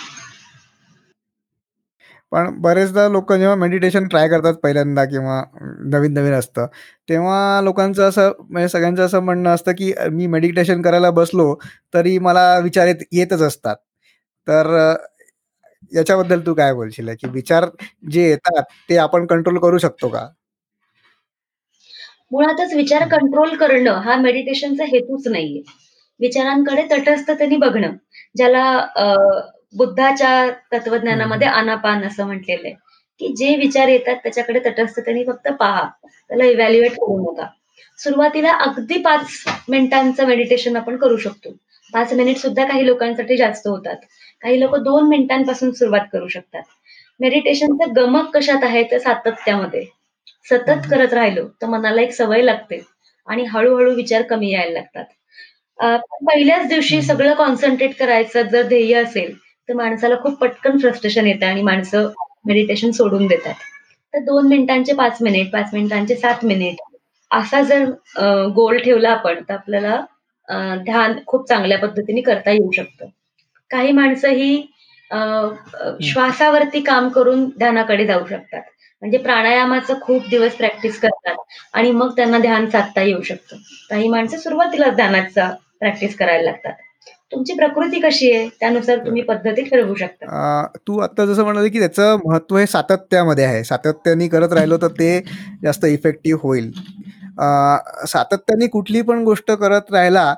[2.34, 5.42] पण बरेचदा लोक जेव्हा मेडिटेशन ट्राय करतात पहिल्यांदा किंवा
[5.88, 6.66] नवीन-नवीन असतं,
[7.08, 11.54] तेव्हा लोकांचं असं म्हणजे सगळ्यांचं असं म्हणणं असतं, की मी मेडिटेशन करायला बसलो,
[11.94, 13.76] तरी मला विचार येत येतच असतात.
[14.46, 14.74] तर
[15.92, 17.10] याच्याबद्दल तू काय बोलशील?
[17.20, 17.66] की विचार
[18.10, 20.26] जे येतात ते आपण कंट्रोल करू शकतो का?
[22.32, 25.62] मुळातच विचार कंट्रोल करणं हा मेडिटेशनचा हेतूच नाहीये.
[26.20, 27.92] विचारांकडे तटस्थतेने बघणं
[28.36, 28.62] ज्याला
[29.74, 32.74] बुद्धाच्या तत्वज्ञानामध्ये आनापान असं म्हटलेलं आहे.
[33.20, 35.82] की जे विचार येतात त्याच्याकडे तटस्थतेने फक्त पहा.
[36.30, 37.46] त्याला इव्हॅल्युएट करू नका
[37.98, 39.26] सुरुवातीला अगदी पाच
[39.68, 41.50] मिनिटांचं मेडिटेशन आपण करू शकतो.
[41.92, 43.96] पाच मिनिट सुद्धा काही लोकांसाठी जास्त होतात.
[44.42, 46.62] काही लोक दोन मिनिटांपासून सुरुवात करू शकतात.
[47.20, 49.84] मेडिटेशनचं गमक कशात आहे तर सातत्यामध्ये.
[50.46, 50.88] सतत.
[50.90, 52.80] करत राहिलो तर मनाला एक सवय लागते.
[53.28, 55.04] आणि हळूहळू विचार कमी यायला लागतात.
[56.26, 57.00] पहिल्याच दिवशी.
[57.02, 59.32] सगळं कॉन्सन्ट्रेट करायचं जर ध्येय असेल
[59.68, 62.08] तर माणसाला खूप पटकन फ्रस्ट्रेशन येतं आणि माणसं
[62.46, 63.54] मेडिटेशन सोडून देतात.
[64.14, 66.80] तर दोन मिनिटांचे पाच मिनिट पाच मिनिटांचे सात मिनिट
[67.30, 67.84] असा जर
[68.56, 70.00] गोल ठेवला आपण तर आपल्याला
[70.84, 73.06] ध्यान खूप चांगल्या पद्धतीने करता येऊ शकतं.
[73.70, 74.66] काही माणसं ही
[76.02, 78.62] श्वासावरती काम करून ध्यानाकडे जाऊ शकतात.
[79.02, 81.36] म्हणजे प्राणायामाचं खूप दिवस प्रॅक्टिस करतात
[81.74, 83.56] आणि मग त्यांना ध्यान साधता येऊ शकतं.
[83.90, 85.48] काही माणसं सुरुवातीलाच ध्यानाचा
[85.80, 86.72] प्रॅक्टिस करायला लागतात.
[87.34, 88.48] तुमची प्रकृती कशी आहे?
[88.60, 90.66] त्यानुसार तुम्ही पद्धती ठरवू शकता.
[90.86, 93.62] तू आता जसं म्हणाले की त्याचं महत्त्व हे सातत्यामध्ये आहे.
[93.64, 95.20] सातत्याने करत राहिलो तर ते
[95.62, 96.70] जास्त इफेक्टिव्ह होईल.
[98.08, 100.32] सातत्याने कुठली पण गोष्ट करत राहिला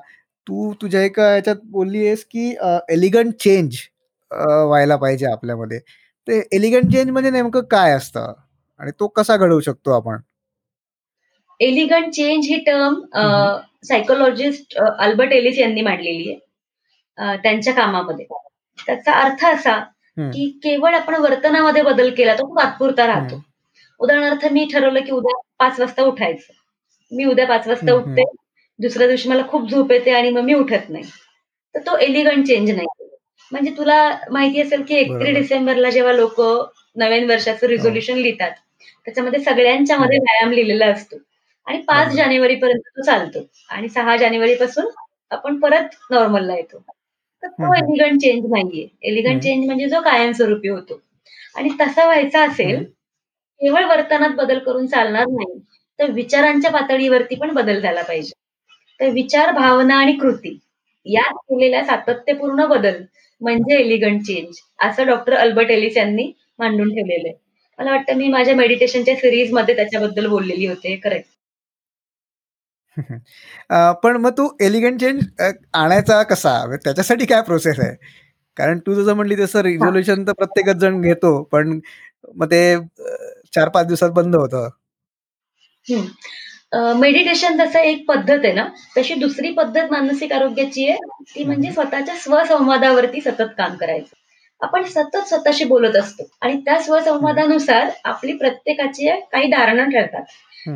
[0.47, 2.49] तू तुझ्या एका याच्यात बोलली आहेस की
[2.91, 3.75] एलिगंट चेंज
[4.31, 5.79] व्हायला पाहिजे आपल्यामध्ये.
[6.27, 8.33] ते एलिगंट चेंज म्हणजे नेमकं काय असतं?
[8.79, 10.17] आणि तो कसा घडवू शकतो आपण?
[11.59, 12.99] एलिगंट चेंज ही टर्म.
[13.87, 16.39] सायकोलॉजिस्ट अल्बर्ट एलिस यांनी मांडलेली आहे.
[17.17, 18.25] त्यांच्या कामामध्ये.
[18.87, 19.79] त्याचा अर्थ असा.
[20.31, 23.41] की केवळ आपण वर्तनामध्ये बदल केला तो तात्पुरता राहतो.
[23.99, 26.53] उदाहरणार्थ मी ठरवलं की उद्या पाच वाजता उठायचं.
[27.11, 28.23] मी उद्या पाच वाजता उठते.
[28.79, 31.03] दुसऱ्या दिवशी मला खूप झोप येते आणि मग मी उठत नाही.
[31.75, 32.87] तर तो एलिगंट चेंज नाही.
[33.51, 33.97] म्हणजे तुला
[34.31, 35.35] माहिती असेल की एकतीस.
[35.35, 36.41] डिसेंबरला जेव्हा लोक
[36.95, 38.51] नवीन वर्षाचं रिझोल्युशन लिहितात
[39.05, 41.15] त्याच्यामध्ये सगळ्यांच्या मध्ये व्यायाम लिहिलेला असतो.
[41.67, 42.11] आणि पाच.
[42.15, 43.39] जानेवारी पर्यंत तो चालतो.
[43.69, 44.85] आणि सहा जानेवारी पासून
[45.31, 46.83] आपण परत नॉर्मलला येतो.
[47.43, 47.73] तर तो.
[47.75, 49.41] एलिगंट चेंज नाहीये एलिगंट.
[49.43, 50.99] चेंज म्हणजे जो कायमस्वरूपी होतो
[51.55, 52.83] आणि तसा व्हायचा असेल.
[53.61, 55.59] केवळ वर्तनात बदल करून चालणार नाही
[55.99, 58.33] तर विचारांच्या पातळीवरती पण बदल झाला पाहिजे
[58.99, 60.57] तर विचार भावना आणि कृती
[61.05, 63.01] यात केलेल्या सातत्यपूर्ण बदल
[63.41, 67.35] म्हणजे एलिगंट चेंज असं डॉक्टर अल्बर्ट एलिस यांनी मांडून ठेवलेलं आहे
[67.79, 71.29] मला वाटतं मी माझ्या मेडिटेशनच्या सिरीजमध्ये त्याच्याबद्दल बोललेली होते करेक्ट
[73.69, 75.23] अं, पण मग तू एलिगंट चेंज
[75.75, 76.53] आणायचा कसा?
[76.59, 77.93] म्हणजे त्याच्यासाठी काय प्रोसेस आहे?
[78.57, 81.79] कारण तू जसं म्हणली तसं रिझोल्युशन तर प्रत्येकच जण घेतो पण
[82.35, 82.83] मग ते अं,
[83.55, 84.69] चार पाच दिवसात बंद होतं.
[86.95, 88.63] मेडिटेशन तसं एक पद्धत आहे ना?
[88.97, 90.97] तशी दुसरी पद्धत मानसिक आरोग्याची आहे.
[91.35, 94.15] ती म्हणजे स्वतःच्या स्वसंवादावरती सतत काम करायचं.
[94.61, 100.23] आपण सतत स्वतःशी बोलत असतो आणि त्या स्वसंवादानुसार आपली प्रत्येकाची काही धारणा ठरतात.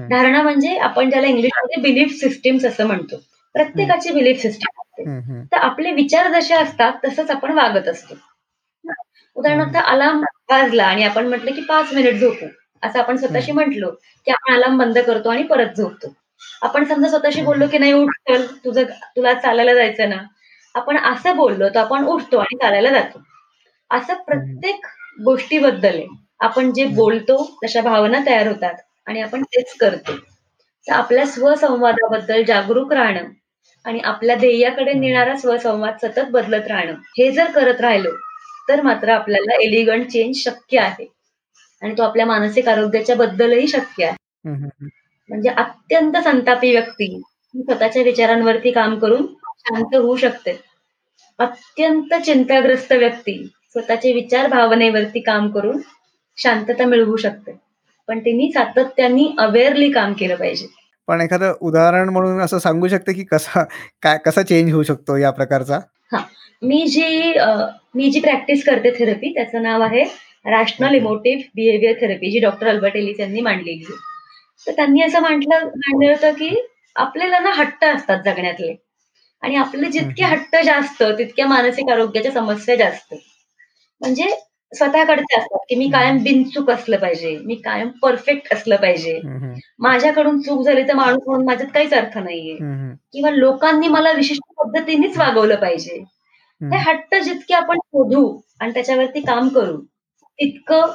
[0.10, 3.16] धारणा म्हणजे आपण ज्याला इंग्लिशमध्ये बिलीफ सिस्टीम्स असं म्हणतो.
[3.54, 5.04] प्रत्येकाची बिलीफ सिस्टीम असते.
[5.52, 8.16] तर आपले विचार जसे असतात तसंच आपण वागत असतो.
[9.36, 12.46] उदाहरणार्थ अलार्म वाजला आणि आपण म्हटलं की पाच मिनिट झोपू.
[12.84, 16.14] असं आपण स्वतःशी म्हटलो की आपण अलार्म बंद करतो आणि परत झोपतो.
[16.62, 18.84] आपण समजा स्वतःशी बोललो की नाही उठ चल तुझं
[19.16, 20.18] तुला चालायला जायचं ना.
[20.76, 23.22] आपण असं बोललो तर आपण उठतो आणि चालायला जातो.
[23.90, 24.86] असं प्रत्येक
[25.24, 26.02] गोष्टीबद्दल
[26.40, 28.74] आपण जे बोलतो तशा भावना तयार होतात.
[29.08, 30.16] आणि आपण तेच करतो.
[30.88, 33.28] तर आपल्या स्वसंवादाबद्दल जागरूक राहणं
[33.86, 38.12] आणि आपल्या ध्येयाकडे नेणारा स्वसंवाद सतत बदलत राहणं हे जर करत राहिलो
[38.70, 41.06] तर मात्र आपल्याला एलिगंट चेंज शक्य आहे.
[41.82, 44.16] आणि तो आपल्या मानसिक आरोग्याच्या बद्दलही शक्य आहे.
[45.30, 47.08] म्हणजे अत्यंत संतापी व्यक्ती
[47.56, 49.26] स्वतःच्या विचारांवरती काम करून
[49.60, 50.58] शांत होऊ शकते.
[51.40, 53.38] अत्यंत चिंताग्रस्त व्यक्ती
[53.72, 55.82] स्वतःचे विचार भावनेवरती काम करून
[56.38, 57.52] शांतता मिळवू शकते.
[58.12, 60.68] पण त्यांनी सातत्याने अवेअरली काम केलं पाहिजे.
[61.08, 63.64] पण एखादं उदाहरण म्हणून असं सांगू शकते की कसा
[64.02, 65.80] काय कसा चेंज होऊ शकतो या प्रकारचा?
[66.62, 67.34] मी जी
[67.96, 70.04] मी जी प्रॅक्टिस करते थेरपी त्याचं नाव आहे
[70.46, 70.96] रॅशनल.
[70.96, 73.98] इमोटिव्ह बिहेवियर थेरपी जी डॉक्टर अल्बर्ट एलिस यांनी मांडलेली आहे.
[74.68, 76.56] तर त्यांनी असं म्हटलं मांडलं होतं की
[76.96, 78.76] आपल्याला ना हट्ट असतात जगण्यातले.
[79.44, 80.24] आणि आपले जितके.
[80.24, 83.14] हट्ट जास्त तितक्या मानसिक आरोग्याच्या समस्या जास्त.
[84.02, 84.28] म्हणजे
[84.74, 89.20] स्वतःकडचे असतात की मी कायम बिनचूक असलं पाहिजे मी कायम परफेक्ट असलं पाहिजे.
[89.80, 92.56] माझ्याकडून चूक झाली तर माणूस म्हणून माझ्यात काहीच अर्थ नाहीये.
[93.14, 96.04] किंवा लोकांनी मला विशिष्ट पद्धतीनेच वागवलं पाहिजे.
[96.62, 98.26] हे हट्ट जितके आपण शोधू
[98.60, 99.78] आणि त्याच्यावरती काम करू
[100.40, 100.92] तितकं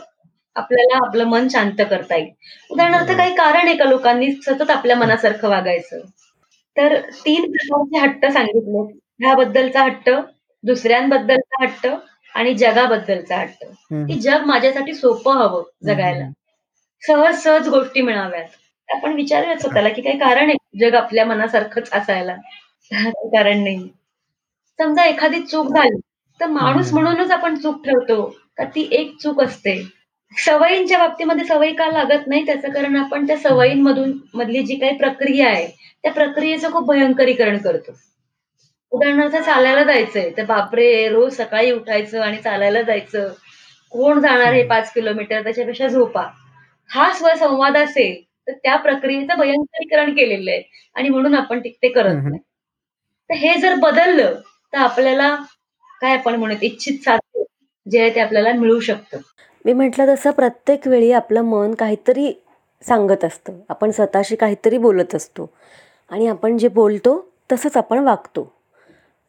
[0.56, 2.28] आपल्याला आपलं मन शांत करता येईल.
[2.70, 3.10] उदाहरणार्थ.
[3.12, 6.00] काही कारण आहे का लोकांनी सतत आपल्या मनासारखं वागायचं.
[6.76, 8.82] तर तीन प्रकारचे हट्ट सांगितले
[9.20, 10.10] ह्याबद्दलचा हट्ट
[10.64, 11.86] दुसऱ्यांबद्दलचा हट्ट
[12.36, 13.64] आणि जगाबद्दलचा हट्ट.
[13.90, 16.28] की जग माझ्यासाठी सोपं हवं जगायला.
[17.02, 18.48] सहज सहज गोष्टी मिळाव्यात.
[18.88, 22.34] आपण विचारूया स्वतःला की काही कारण आहे जग आपल्या मनासारखंच असायला.
[22.90, 23.88] कारण नाही.
[24.78, 25.98] समजा एखादी चूक झाली
[26.40, 26.92] तर माणूस.
[26.92, 28.22] म्हणूनच आपण चूक ठरतो
[28.58, 29.80] का ती एक चूक असते.
[30.32, 32.46] सवयींच्या बाबतीमध्ये सवयी का लागत नाही?
[32.46, 35.66] त्याचं कारण आपण त्या सवयींमधून मधली जी काही प्रक्रिया आहे
[36.02, 37.92] त्या प्रक्रियेचं खूप भयंकरीकरण करतो.
[38.96, 43.28] उदाहरणार्थ चालायला जायचंय तर बापरे रोज सकाळी उठायचं आणि चालायला जायचं.
[43.92, 45.42] कोण जाणार आहे पाच किलोमीटर?
[45.42, 46.22] त्याच्यापेक्षा झोपा.
[46.90, 50.62] हा स्वसंवाद असेल तर त्या प्रक्रियेचं भयंकरीकरण केलेलं आहे
[50.96, 52.14] आणि म्हणून आपण ते ते करत.
[52.14, 52.38] नाही.
[53.30, 54.34] तर हे जर बदललं
[54.72, 55.34] तर आपल्याला
[56.00, 57.42] काय आपण म्हणत इच्छित साध्य
[57.86, 59.18] जे आहे ते आपल्याला मिळू शकतं.
[59.64, 62.32] मी म्हटलं तसं प्रत्येक वेळी आपलं मन काहीतरी
[62.84, 63.60] सांगत असतं.
[63.68, 65.50] आपण स्वतःशी काहीतरी बोलत असतो.
[66.10, 67.18] आणि आपण जे बोलतो
[67.52, 68.55] तसंच आपण वागतो.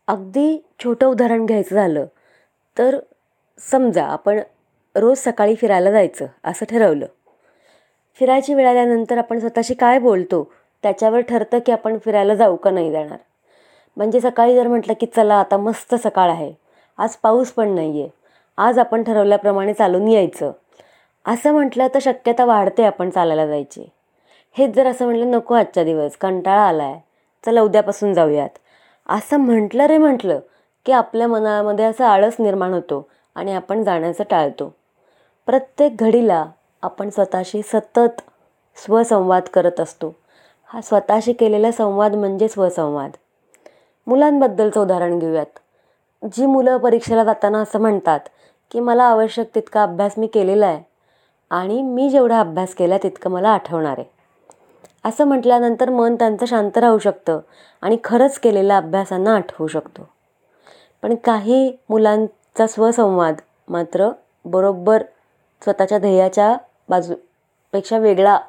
[0.08, 2.06] अगदी छोटं उदाहरण घ्यायचं झालं
[2.78, 2.98] तर
[3.60, 4.40] समजा आपण
[4.96, 7.06] रोज सकाळी फिरायला जायचं असं ठरवलं.
[8.20, 10.44] फिरायची वेळ आल्यानंतर आपण स्वतःशी काय बोलतो
[10.84, 13.18] त्याच्यावर ठरतं की आपण फिरायला जाऊ का नाही जाणार.
[13.98, 16.52] म्हणजे सकाळी जर म्हटलं की चला आता मस्त सकाळ आहे
[17.00, 18.10] आज पाऊस पण नाही आहे
[18.58, 20.52] आज आपण ठरवल्याप्रमाणे चालून यायचं.
[21.26, 23.86] असं म्हटलं तर शक्यता वाढते आपण चालायला जायची.
[24.56, 27.00] हेच जर असं म्हटलं नको आजच्या दिवस कंटाळा आला आहे
[27.44, 28.50] चला उद्यापासून जाऊयात.
[29.10, 30.40] असं म्हटलं रे म्हटलं
[30.86, 34.74] की आपल्या मनामध्ये असं आळस निर्माण होतो आणि आपण जाण्याचं टाळतो.
[35.46, 36.46] प्रत्येक घडीला
[36.82, 38.22] आपण स्वतःशी सतत
[38.78, 40.14] स्वसंवाद करत असतो.
[40.66, 43.12] हा स्वतःशी केलेला संवाद म्हणजे स्वसंवाद.
[44.08, 45.60] मुलांबद्दलचं उदाहरण घेऊयात.
[46.36, 48.20] जी मुलं परीक्षेला जाताना असं म्हणतात
[48.72, 50.84] की मला आवश्यक तितका अभ्यास मी केलेला आहे
[51.50, 54.17] आणि मी जेवढा अभ्यास केला तितकं मला आठवणार आहे.
[55.08, 57.40] असं म्हटल्यानंतर मन त्यांचं शांत राहू शकतं
[57.82, 60.10] आणि खरंच केलेल्या अभ्यासांना आठवू शकतो.
[61.02, 63.36] पण काही मुलांचा स्वसंवाद
[63.68, 64.10] मात्र
[64.46, 65.04] बरोबर
[65.64, 66.58] स्वतःच्या ध्येयाच्या
[66.90, 68.40] बाजूपेक्षा वेगळा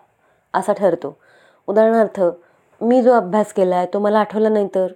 [0.55, 1.17] असा ठरतो.
[1.67, 2.23] उदाहरणार्थ
[2.81, 4.87] मी जो अभ्यास केला आहे तो मला आठवला नाही तर?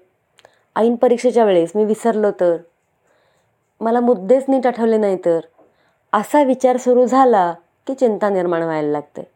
[0.77, 2.57] ऐन परीक्षेच्या वेळेस मी विसरलो तर?
[3.81, 5.40] मला मुद्देच नीट आठवले नाही तर?
[6.12, 7.55] असा विचार सुरू झाला
[7.87, 9.32] की चिंता निर्माण व्हायला लागते.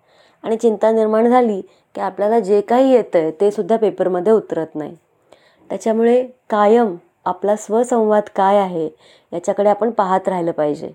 [0.46, 1.60] आणि चिंता निर्माण झाली
[1.94, 4.96] की आपल्याला जे काही येतं आहे ते सुद्धा पेपरमध्ये उतरत नाही.
[5.68, 8.88] त्याच्यामुळे कायम आपला स्वसंवाद काय आहे
[9.32, 10.90] याच्याकडे आपण पाहत राहिलं पाहिजे.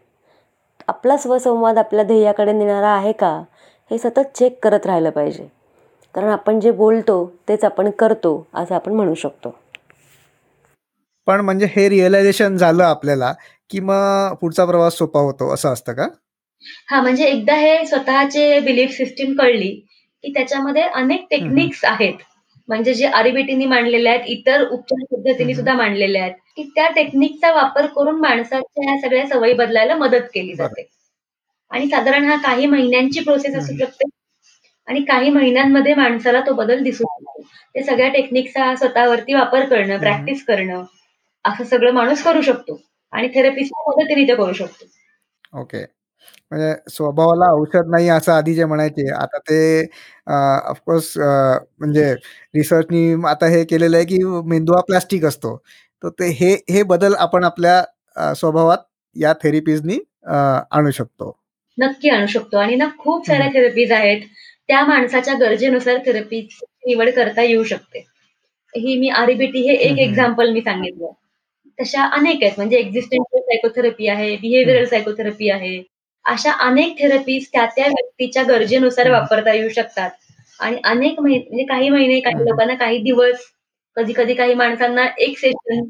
[0.88, 3.44] आपला स्वसंवाद आपल्या ध्येयाकडे नेणारा आहे का
[3.92, 5.48] हे सतत चेक करत राहिलं पाहिजे.
[6.16, 9.56] कारण आपण जे बोलतो तेच आपण करतो असं आपण म्हणू शकतो.
[11.28, 13.34] पण म्हणजे हे रिअलायझेशन झालं आपल्याला
[13.70, 16.08] की मग पुढचा प्रवास सोपा होतो असं असतं का?
[16.90, 19.70] हा म्हणजे एकदा हे स्वतःचे बिलीफ सिस्टीम कळली
[20.24, 22.14] की त्याच्यामध्ये अनेक टेक्निक्स आहेत.
[22.68, 25.56] म्हणजे जे आरबीटीनी मांडलेल्या आहेत इतर उपचार पद्धतीने.
[25.56, 26.34] सुद्धा मांडलेल्या आहेत.
[26.56, 30.88] की त्या टेक्निकचा वापर करून माणसाच्या या सगळ्या सवयी बदलायला मदत केली जाते.
[31.70, 33.78] आणि साधारण हा काही महिन्यांची प्रोसेस असू.
[33.78, 34.10] शकते.
[34.88, 37.42] आणि काही महिन्यांमध्ये माणसाला तो बदल दिसून येतो.
[37.76, 40.84] ते सगळ्या टेक्निकचा स्वतःवरती वापर करणं प्रॅक्टिस करणं
[41.46, 42.82] असं सगळं माणूस करू शकतो.
[43.12, 44.86] आणि थेरपिस्टच्या मदतीने ते करू शकतो.
[45.60, 45.86] ओके
[46.52, 49.60] म्हणजे स्वभावाला औषध नाही असं आधी जे म्हणायचे आता ते
[50.28, 52.14] ऑफकोर्स म्हणजे
[52.56, 55.56] रिसर्चनी आता हे केलेलं आहे की मेंदू हा प्लास्टिक असतो.
[56.04, 57.84] तर ते हे हे बदल आपण आपल्या
[58.18, 58.78] अ, स्वभावात
[59.16, 59.98] या थेरपीजनी
[60.72, 61.32] आणू शकतो.
[61.78, 62.58] नक्की आणू शकतो.
[62.58, 63.48] आणि ना खूप साऱ्या.
[63.54, 64.22] थेरपीज आहेत.
[64.70, 66.42] त्या माणसाच्या गरजेनुसार थेरपी
[66.88, 68.00] निवड करता येऊ शकते.
[68.74, 69.98] ही मी आरबीटी हे एक.
[70.00, 71.12] एक्झाम्पल मी सांगितलं.
[71.80, 72.54] तशा अनेक आहेत.
[72.58, 75.78] म्हणजे एक्झिस्टेन्शियल सायकोथेरपी आहे बिहेव्हिअरल सायकोथेरपी आहे.
[76.26, 79.10] अशा अनेक थेरपीज त्या त्या व्यक्तीच्या गरजेनुसार.
[79.12, 80.10] वापरता येऊ शकतात
[80.60, 82.36] आणि अनेक महिने म्हणजे काही महिने काही.
[82.40, 83.46] लोकांना काही दिवस
[83.98, 85.82] कधी कधी काही माणसांना एक सेशन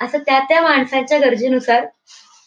[0.00, 1.84] असं त्या त्या माणसाच्या गरजेनुसार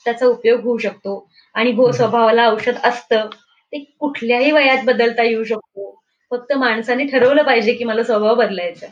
[0.05, 1.91] त्याचा उपयोग होऊ शकतो आणि हो.
[1.91, 3.29] स्वभावाला औषध असतं
[3.73, 5.91] ते कुठल्याही वयात बदलता येऊ शकतो
[6.31, 8.87] फक्त माणसाने ठरवलं पाहिजे की मला स्वभाव बदलायचा.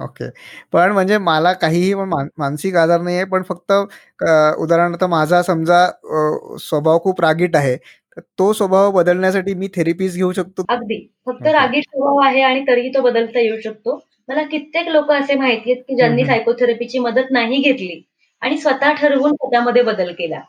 [0.00, 0.28] ओके.
[0.72, 5.42] पण म्हणजे मला काहीही पण मान- मानसिक आजार नाही आहे पण फक्त अ, उदाहरणार्थ माझा
[5.42, 7.76] समजा अ, स्वभाव खूप रागीट आहे
[8.16, 10.64] तर तो स्वभाव बदलण्यासाठी मी थेरपीज घेऊ शकतो.
[10.68, 10.98] अगदी.
[11.26, 11.52] फक्त ओके.
[11.52, 14.00] रागीट स्वभाव आहे आणि तरीही तो बदलता येऊ शकतो.
[14.28, 16.24] मला कित्येक लोक असे माहिती आहेत की ज्यांनी.
[16.26, 18.02] सायकोथेरपीची मदत नाही घेतली
[18.42, 20.40] आणि स्वतः ठरवून स्वतःमध्ये बदल केला.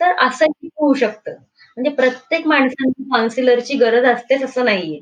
[0.00, 1.32] तर असंही होऊ शकतं.
[1.76, 5.00] म्हणजे प्रत्येक माणसांना काउन्सिलरची गरज असतेच असं नाहीये.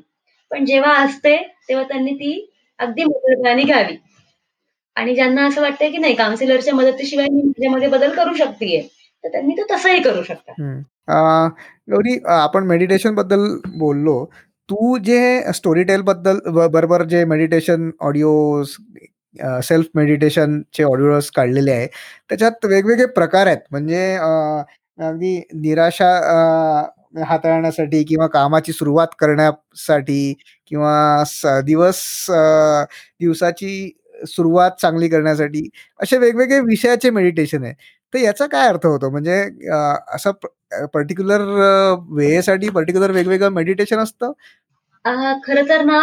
[0.51, 1.37] पण जेव्हा असते
[1.69, 3.97] तेव्हा त्यांनी ती अगदी मोकळेपणाने घ्यावी.
[4.95, 8.81] आणि ज्यांना असं वाटतंय की नाही काउन्सिलरच्या मदतीशिवाय मी माझ्यामध्ये बदल करू शकतेय
[9.23, 10.55] तर त्यांनी तो तसंही करू शकतात.
[10.59, 10.79] हम्म.
[11.07, 11.47] अ,
[11.91, 14.25] गौरी आपण मेडिटेशनबद्दल बोललो.
[14.69, 21.87] तू जे स्टोरी टेल बद्दल बरोबर जे मेडिटेशन ऑडिओ सेल्फ मेडिटेशनचे ऑडिओज काढलेले आहे
[22.29, 23.57] त्याच्यात वेगवेगळे प्रकार आहेत.
[23.71, 26.19] म्हणजे अगदी निराशा
[27.15, 30.33] हाताळण्यासाठी किंवा कामाची सुरुवात करण्यासाठी
[30.67, 31.23] किंवा
[31.65, 32.01] दिवस
[33.19, 33.91] दिवसाची
[34.27, 35.67] सुरुवात चांगली करण्यासाठी
[35.99, 37.73] असे वेगवेगळे विषयाचे मेडिटेशन आहे.
[38.13, 39.09] तर याचा काय अर्थ होतो?
[39.09, 39.41] म्हणजे
[40.15, 40.31] असं
[40.93, 41.41] पर्टिक्युलर
[42.11, 44.31] वेळेसाठी पर्टिक्युलर वेगवेगळं मेडिटेशन असतं?
[45.45, 45.99] खर तर ना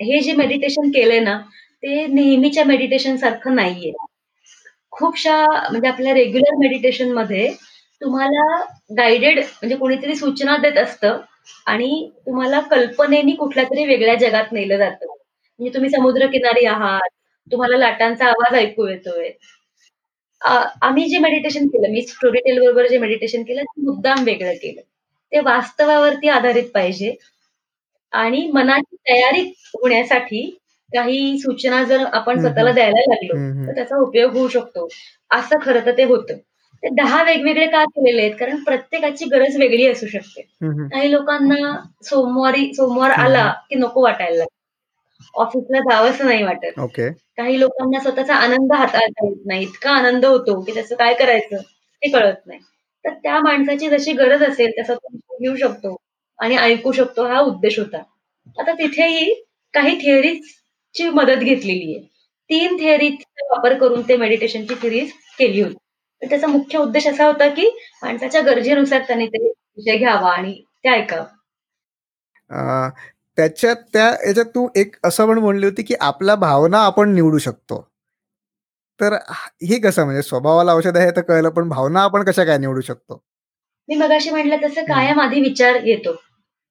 [0.00, 1.38] हे जे मेडिटेशन केलंय ना
[1.82, 3.92] ते नेहमीच्या मेडिटेशन सारखं नाहीये.
[4.92, 5.36] खूपशा
[5.70, 7.48] म्हणजे आपल्या रेग्युलर मेडिटेशनमध्ये
[8.00, 8.42] तुम्हाला
[8.96, 11.20] गाइडेड म्हणजे कोणीतरी सूचना देत असतं
[11.66, 15.06] आणि तुम्हाला कल्पनेनी कुठल्या तरी वेगळ्या जगात नेलं जातं.
[15.60, 17.08] म्हणजे तुम्ही समुद्रकिनारी आहात
[17.46, 19.30] तुम्हाला लाटांचा आवाज ऐकू येतोय.
[20.82, 24.80] आम्ही जे मेडिटेशन केलं मी स्टोरी टेल बरोबर जे मेडिटेशन केलं ते मुद्दाम वेगळं केलं.
[25.32, 27.14] ते वास्तवावरती आधारित पाहिजे.
[28.12, 29.40] आणि मनाची तयारी
[29.74, 30.42] होण्यासाठी
[30.92, 33.34] काही सूचना जर आपण स्वतःला द्यायला लागलो
[33.66, 34.88] तर त्याचा उपयोग होऊ शकतो.
[35.30, 36.36] असं खरं तर ते होतं.
[36.82, 38.34] ते दहा वेगवेगळे का केलेले आहेत?
[38.34, 40.42] कारण प्रत्येकाची गरज वेगळी असू शकते.
[40.88, 41.72] काही लोकांना
[42.04, 44.54] सोमवारी सोमवार आला की नको वाटायला लागतं.
[45.34, 46.78] ऑफिसला जावंसं नाही वाटत.
[47.36, 49.62] काही लोकांना स्वतःचा आनंद हाताळता येत नाही.
[49.62, 52.60] इतका आनंद होतो की त्याचं काय करायचं ते कळत नाही.
[53.04, 55.96] तर त्या माणसाची जशी गरज असेल तसं तो घेऊ शकतो
[56.38, 58.02] आणि ऐकू शकतो हा उद्देश होता.
[58.58, 59.32] आता तिथेही
[59.74, 62.06] काही थिअरीजची मदत घेतलेली आहे.
[62.50, 65.76] तीन थिअरीचा वापर करून ते मेडिटेशनची थिअरीज केली होती.
[66.22, 71.24] त्याचा मुख्य उद्देश असा होता की माणसाच्या गरजेनुसार त्याने ते विषय घ्यावा आणि ते ऐकावं.
[73.36, 77.88] त्याच्यात त्या याच्यात तू एक असं पण म्हणली होती की आपल्या भावना आपण निवडू शकतो.
[79.00, 79.12] तर
[79.62, 83.22] हे कसं म्हणजे स्वभावाला औषध आहे तर कळलं पण भावना आपण कशा काय निवडू शकतो?
[83.88, 86.12] मी मगाशी म्हटलं तसं कायम आधी विचार येतो.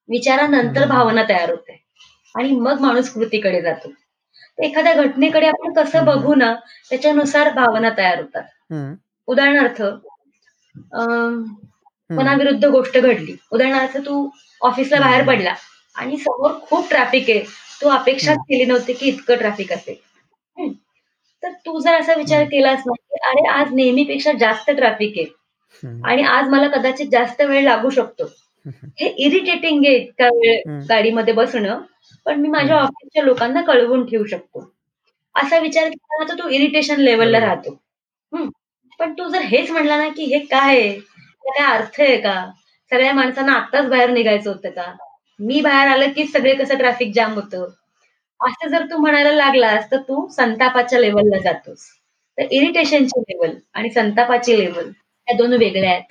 [0.09, 1.85] विचारानंतर भावना तयार होते.
[2.35, 3.91] आणि मग माणूस कृतीकडे जातो.
[4.63, 6.55] एखाद्या घटनेकडे आपण कसं बघू ना
[6.89, 8.43] त्याच्यानुसार भावना तयार होतात.
[9.27, 9.81] उदाहरणार्थ
[12.09, 13.35] मनाविरुद्ध गोष्ट घडली.
[13.51, 14.29] उदाहरणार्थ तू
[14.61, 15.53] ऑफिसला बाहेर पडला
[15.95, 17.39] आणि समोर खूप ट्रॅफिक आहे.
[17.81, 19.95] तू अपेक्षाच केली नव्हती की इतकं ट्रॅफिक असेल.
[21.43, 26.23] तर तू जर असा विचार केलास ना की अरे आज नेहमीपेक्षा जास्त ट्रॅफिक आहे आणि
[26.23, 28.25] आज मला कदाचित जास्त वेळ लागू शकतो.
[28.99, 31.81] हे इरिटेटिंग आहे इतका वेळ गाडीमध्ये बसणं
[32.25, 34.69] पण मी माझ्या ऑफिसच्या लोकांना कळवून ठेवू शकतो.
[35.35, 37.77] असा विचार केला तर तू इरिटेशन लेवलला राहतो.
[38.99, 40.99] पण तू जर हेच म्हणला ना की हे काय आहे?
[41.45, 42.51] काय अर्थ आहे का?
[42.91, 44.93] सगळ्या माणसांना आत्ताच बाहेर निघायचं होतं का?
[45.39, 47.65] मी बाहेर आलं की सगळे कसं ट्रॅफिक जाम होतं?
[48.39, 51.85] असं जर तू म्हणायला लागलास तर तू संतापाच्या लेवलला जातोस.
[52.37, 54.89] तर इरिटेशनची लेवल आणि संतापाची लेवल
[55.27, 56.03] या दोन वेगळ्या आहेत.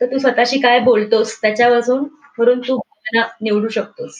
[0.00, 2.04] तर तू स्वतःशी काय बोलतोस त्याच्यापासून
[2.38, 4.16] वरून तू भावना निवडू शकतोस.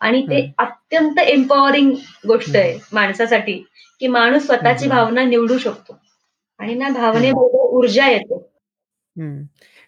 [0.00, 1.92] आणि ते अत्यंत एम्पॉवरिंग
[2.26, 3.64] गोष्ट आहे माणसासाठी
[4.00, 5.98] की माणूस स्वतःची भावना निवडू शकतो.
[6.60, 8.38] आणि ना भावनेबरोबर ऊर्जा येते.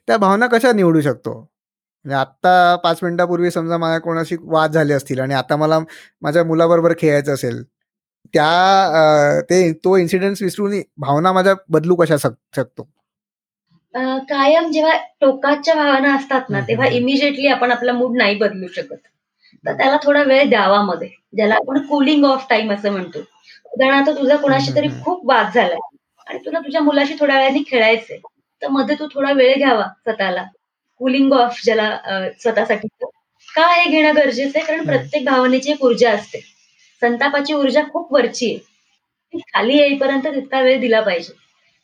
[0.08, 1.32] त्या भावना कशा निवडू शकतो?
[2.04, 5.78] म्हणजे आत्ता पाच मिनिटापूर्वी समजा माझ्या कोणाशी वाद झाले असतील आणि आता मला
[6.22, 7.62] माझ्या मुलाबरोबर खेळायचं असेल
[8.34, 12.16] त्या ते तो इन्सिडेंट विसरून भावना माझ्या बदलू कशा
[12.56, 12.82] शकतो?
[14.28, 18.96] कायम जेव्हा टोकाच्या भावना असतात ना तेव्हा इमिजिएटली आपण आपला मूड नाही बदलू शकत.
[19.64, 23.18] तर त्याला थोडा वेळ द्यावा मध्ये ज्याला आपण कुलिंग ऑफ टाइम असं म्हणतो.
[23.72, 25.78] उदाहरणार्थ तुझा कोणाशी तरी खूप वाद झालाय.
[26.28, 28.18] आणि तुला तुझ्या मुलाशी थोड्या वेळाने खेळायचंय.
[28.62, 30.44] तर मध्ये तू थोडा वेळ घ्यावा स्वतःला.
[30.98, 31.98] कुलिंग ऑफ ज्याला
[32.40, 32.88] स्वतःसाठी.
[33.48, 36.40] का हे घेणं गरजेचं आहे कारण प्रत्येक भावनेची एक ऊर्जा असते.
[37.02, 39.38] संतापाची ऊर्जा खूप वरची आहे.
[39.54, 41.32] खाली येईपर्यंत तितका वेळ दिला पाहिजे.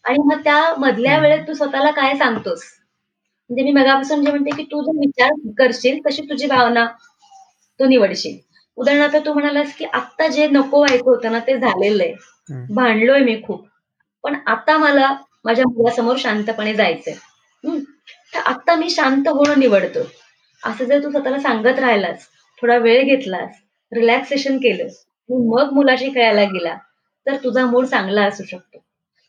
[0.05, 2.63] आणि मग त्या मधल्या वेळेत तू स्वतःला काय सांगतोस?
[3.51, 6.87] म्हणजे मी मगापासून जे म्हणते की तू जर विचार करशील तशी तुझी भावना
[7.81, 8.37] तू निवडशील.
[8.77, 12.15] उदाहरणार्थ तू म्हणालास की आता जे नको व्हायचं होतं ना ते झालेलं आहे.
[12.75, 13.67] भांडलोय मी खूप.
[14.25, 15.13] पण आता मला
[15.45, 17.15] माझ्या मुलासमोर शांतपणे जायचंय.
[18.35, 20.01] तर आता मी शांत होणं निवडतो.
[20.63, 22.27] असं जर तू स्वतःला सांगत राहिलास
[22.63, 23.61] थोडा वेळ घेतलास
[23.93, 24.89] रिलॅक्सेशन केलं
[25.29, 26.77] मग मुलाशी खेळायला गेला
[27.27, 28.79] तर तुझा मूड चांगला असू शकतो.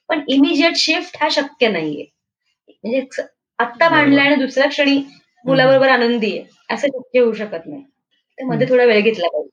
[0.10, 2.06] पण इमिजिएट शिफ्ट हा शक्य नाहीये.
[2.84, 3.22] म्हणजे
[3.60, 5.02] आत्ता भांडला आणि दुसऱ्या क्षणी
[5.46, 7.84] मुलाबरोबर आनंदी आहे असं शक्य होऊ शकत नाही.
[8.38, 9.50] मध्ये थोडा वेळ घेतला पाहिजे.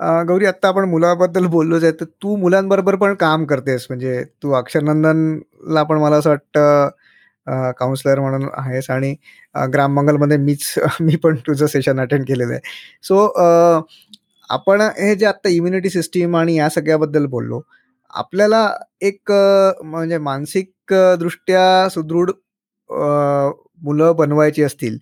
[0.00, 3.86] गौरी आता आपण मुलाबद्दल बोललोच आहे तर तू मुलांबरोबर पण काम करतेस.
[3.90, 6.88] म्हणजे तू अक्षरनंदनला पण मला असं वाटतं
[7.78, 9.14] काउन्सलर म्हणून आहेस आणि
[9.72, 12.60] ग्राममंगलमध्ये मीच मी पण तुझं सेशन अटेंड केलेलं आहे.
[13.02, 13.26] सो
[14.50, 17.60] आपण हे जे आत्ता इम्युनिटी सिस्टीम आणि या सगळ्याबद्दल बोललो
[18.12, 18.68] आपल्याला
[19.02, 19.32] एक
[19.84, 22.30] म्हणजे मानसिक दृष्ट्या सुदृढ
[23.82, 24.98] मुलं बनवायची असतील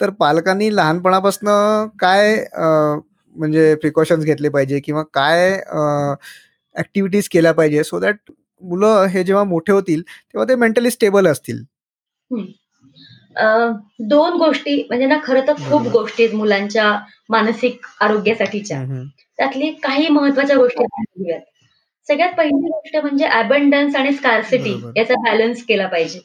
[0.00, 1.48] तर पालकांनी लहानपणापासून
[2.00, 2.36] काय
[3.36, 5.52] म्हणजे प्रिकॉशन्स घेतले पाहिजे किंवा काय
[6.74, 8.30] ऍक्टिव्हिटीज केल्या पाहिजे सो दॅट
[8.62, 11.62] मुलं हे जेव्हा मोठे होतील तेव्हा ते मेंटली स्टेबल असतील
[14.00, 15.86] दोन गोष्टी म्हणजे ना खरं तर खूप.
[15.88, 18.82] गोष्टी आहेत मुलांच्या मानसिक आरोग्यासाठीच्या.
[19.38, 21.40] त्यातली काही महत्त्वाच्या गोष्टी घेऊयात
[22.08, 24.74] सगळ्यात पहिली गोष्ट म्हणजे अबंडन्स आणि स्कारसिटी.
[24.96, 26.20] याचा बॅलन्स केला पाहिजे.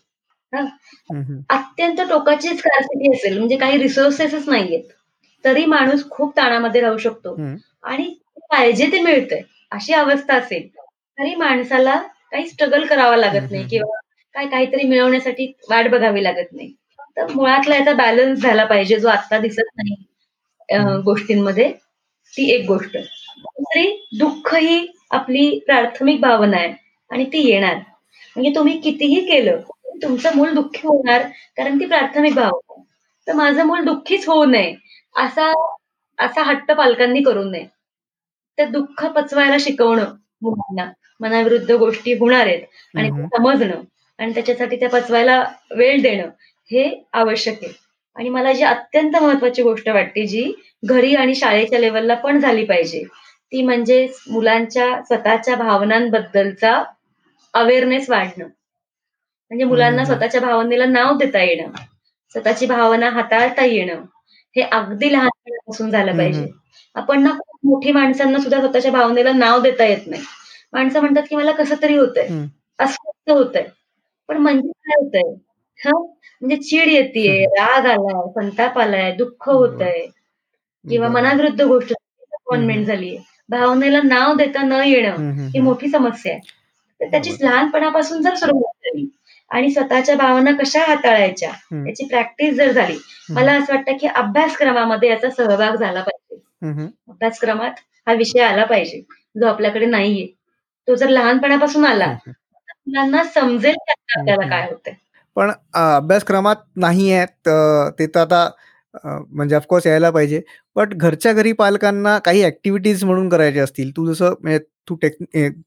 [1.49, 4.83] अत्यंत टोकाची स्कारसिटी असेल म्हणजे काही रिसोर्सेसच नाहीयेत
[5.45, 7.35] तरी माणूस खूप ताणामध्ये राहू शकतो.
[7.83, 8.13] आणि
[8.51, 9.41] पाहिजे ते मिळतंय
[9.71, 10.67] अशी अवस्था असेल
[11.17, 11.95] तरी माणसाला
[12.31, 13.67] काही स्ट्रगल करावा लागत नाही.
[13.69, 13.99] किंवा
[14.35, 16.73] काय काहीतरी मिळवण्यासाठी वाट बघावी लागत नाही
[17.17, 19.95] तर मुळातला याचा बॅलन्स झाला पाहिजे जो आता दिसत नाही.
[21.05, 21.71] गोष्टींमध्ये
[22.33, 23.85] ती एक गोष्ट दुसरी
[24.19, 26.73] दुःख ही आपली प्राथमिक भावना आहे
[27.11, 29.59] आणि ती येणार म्हणजे तुम्ही कितीही केलं
[30.03, 31.21] तुमचं मूल दुःखी होणार
[31.57, 32.83] कारण ती प्राथमिक भावना आहे.
[33.27, 34.73] तर माझं मूल दुःखीच होऊ नये
[35.15, 35.51] असा
[36.19, 37.65] असा हट्ट पालकांनी करू नये.
[38.57, 40.91] ते दुःख पचवायला शिकवणं मुलांना.
[41.19, 42.61] मनाविरुद्ध गोष्टी होणार आहेत
[42.95, 43.09] आणि.
[43.27, 43.81] समजणं
[44.19, 46.29] आणि त्याच्यासाठी त्या पचवायला वेळ देणं
[46.71, 47.71] हे आवश्यक आहे.
[48.15, 50.51] आणि मला जी अत्यंत महत्वाची गोष्ट वाटते जी
[50.83, 53.03] घरी आणि शाळेच्या लेवलला पण झाली पाहिजे
[53.51, 56.81] ती म्हणजे मुलांच्या स्वतःच्या भावनांबद्दलचा
[57.53, 58.45] अवेअरनेस वाढणं.
[59.51, 60.05] म्हणजे मुलांना.
[60.05, 61.71] स्वतःच्या भावनेला नाव देता येणं.
[62.35, 64.01] स्वतःची भावना हाताळता येणं.
[64.55, 66.45] हे अगदी लहानपणापासून झालं पाहिजे.
[66.95, 70.21] आपण ना खूप मोठी माणसांना सुद्धा स्वतःच्या भावनेला नाव देता येत नाही.
[70.73, 72.27] माणसं म्हणतात की मला कसं तरी होतंय.
[72.79, 73.67] अस्वस्थ होतंय.
[74.29, 75.33] पण म्हणजे काय होतंय?
[75.79, 75.91] हा?
[76.41, 80.05] म्हणजे चीड येतेय राग आलाय संताप आलाय दुःख होतंय.
[80.85, 81.21] किंवा बरोबर.
[81.21, 83.17] मनाविरुद्ध गोष्ट डिसअपॉइंटमेंट झालीये.
[83.49, 86.41] भावनेला नाव देता न येणं ही मोठी समस्या आहे.
[87.01, 87.31] तर त्याची.
[87.41, 89.05] लहानपणापासून जर सुरुवात झाली
[89.51, 91.49] आणि स्वतःच्या भावना कशा हाताळायच्या.
[91.87, 92.97] याची प्रॅक्टिस जर झाली
[93.29, 96.41] मला असं वाटतं की अभ्यासक्रमामध्ये याचा सहभाग झाला पाहिजे.
[97.09, 99.01] अभ्यासक्रमात हा विषय आला पाहिजे
[99.35, 100.25] जो आपल्याकडे नाहीये
[100.87, 102.11] तो जर लहानपणापासून आला.
[102.27, 103.75] मुलांना समजेल
[104.17, 104.47] आपल्याला.
[104.49, 104.93] काय होतंय
[105.35, 107.49] पण अभ्यासक्रमात नाही आहेत
[107.99, 108.49] ते तर आता
[109.03, 110.41] म्हणजे ऑफकोर्स यायला पाहिजे
[110.75, 115.17] बट घरच्या घरी पालकांना काही ऍक्टिव्हिटीज म्हणून करायचे असतील तू जसं म्हणजे तू टेक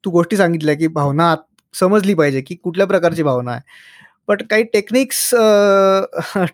[0.04, 3.60] तू गोष्टी सांगितल्या की भावना आत- समजली पाहिजे की कुठल्या प्रकारची भावना आहे.
[4.28, 5.30] बट काही टेक्निक्स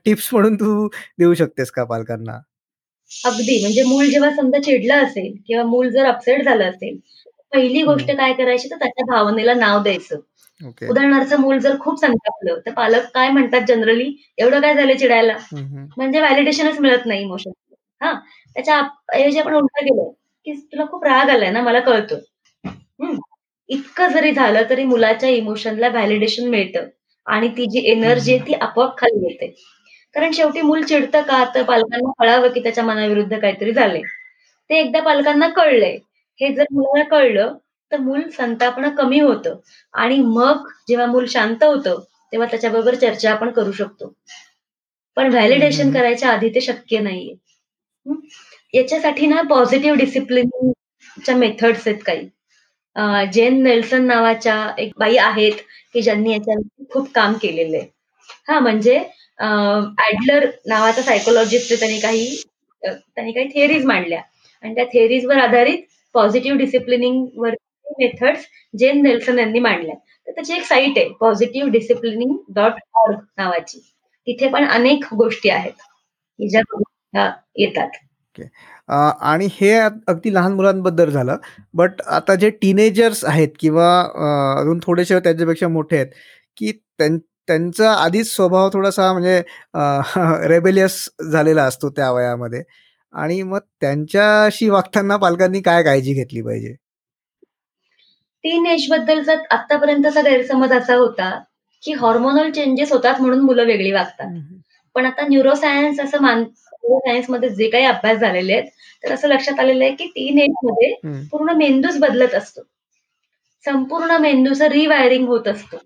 [0.04, 0.88] टिप्स म्हणून तू
[1.18, 2.38] देऊ शकतेस का पालकांना?
[3.10, 3.60] अगदी.
[3.60, 6.98] म्हणजे मूल जेव्हा समजा चिडलं असेल किंवा मूल जर अपसेट झालं असेल
[7.52, 8.10] पहिली गोष्ट.
[8.10, 10.20] काय करायची तर त्याच्या भावनेला नाव द्यायचं.
[10.60, 15.36] ओके उदाहरणार्थ मूल जर खूप संतापलं तर पालक काय म्हणतात जनरली एवढं काय झालं चिडायला.
[15.96, 17.50] म्हणजे व्हॅलिडेशनच मिळत नाही इमोशन
[18.00, 18.12] हा?
[18.56, 18.80] त्याच्या
[19.12, 20.08] ऐवजी आपण उलट गेलो
[20.46, 22.14] की तुला खूप राग आलाय ना मला कळतो.
[23.68, 26.86] इतकं जरी झालं तरी मुलाच्या इमोशनला व्हॅलिडेशन मिळतं.
[27.26, 29.46] आणि ती जी एनर्जी आहे ती आपोआप खाली येते.
[30.14, 31.44] कारण शेवटी मूल चिडतं का?
[31.54, 34.02] तर पालकांना कळावं की त्याच्या मनाविरुद्ध काहीतरी झालंय.
[34.70, 35.96] ते एकदा पालकांना कळलंय.
[36.40, 37.56] हे जर मुलाला कळलं
[37.92, 39.56] तर मूल संतापणं कमी होतं.
[39.94, 42.00] आणि मग जेव्हा मूल शांत होतं
[42.32, 44.12] तेव्हा त्याच्याबरोबर चर्चा आपण करू शकतो.
[45.16, 45.92] पण व्हॅलिडेशन.
[45.92, 47.34] करायच्या आधी ते शक्य नाहीये.
[48.06, 48.14] हं?
[48.74, 52.28] याच्यासाठी ना पॉझिटिव्ह डिसिप्लिनच्या मेथड्स आहेत काही.
[53.32, 55.52] जेन नेल्सन नावाच्या एक बाई आहेत
[55.94, 56.54] की ज्यांनी याच्या
[56.92, 57.86] खूप काम केलेलं आहे.
[58.48, 58.96] हा म्हणजे
[59.40, 62.36] ऍडलर नावाचा सायकोलॉजिस्ट त्यांनी काही
[62.82, 64.20] त्यांनी काही थिअरीज मांडल्या.
[64.62, 65.78] आणि त्या थिअरीजवर आधारित
[66.14, 67.54] पॉझिटिव्ह डिसिप्लिनिंग वर
[67.98, 69.94] मेथड्स जेन नेल्सन यांनी मांडल्या.
[70.26, 73.78] तर त्याची एक साईट आहे पॉझिटिव्ह डिसिप्लिनिंग डॉट ऑर्ग नावाची.
[74.26, 75.72] तिथे पण अनेक गोष्टी आहेत
[76.38, 77.88] की ज्या येतात.
[78.88, 81.36] अ, आणि हे अगदी लहान मुलांबद्दल झालं.
[81.74, 86.08] बट आता जे टीनेजर्स आहेत किंवा अ, अजून थोडेसे त्याच्यापेक्षा मोठे आहेत
[86.56, 87.18] की त्यां-
[87.48, 89.40] त्यांचा आधीच स्वभाव थोडासा म्हणजे
[90.48, 92.62] रेबेलियस झालेला असतो त्या वयामध्ये.
[93.14, 96.74] आणि मग त्यांच्याशी वागताना पालकांनी काय काळजी घेतली पाहिजे?
[98.44, 101.30] टीन एज बद्दलचा आतापर्यंतचा गैरसमज असा होता
[101.82, 104.26] की हॉर्मोनल चेंजेस होतात म्हणून मुलं वेगळी वागतात.
[104.94, 106.44] पण आता न्यूरोसायन्स असं मान
[106.84, 108.68] न्यूरोसायन्समध्ये जे काही अभ्यास झालेले आहेत
[109.04, 110.92] तर असं लक्षात आलेलं आहे की टीन एजमध्ये.
[111.30, 112.62] पूर्ण मेंदूच बदलत असतो.
[113.64, 115.78] संपूर्ण मेंदूचं रिवायरिंग होत असतं.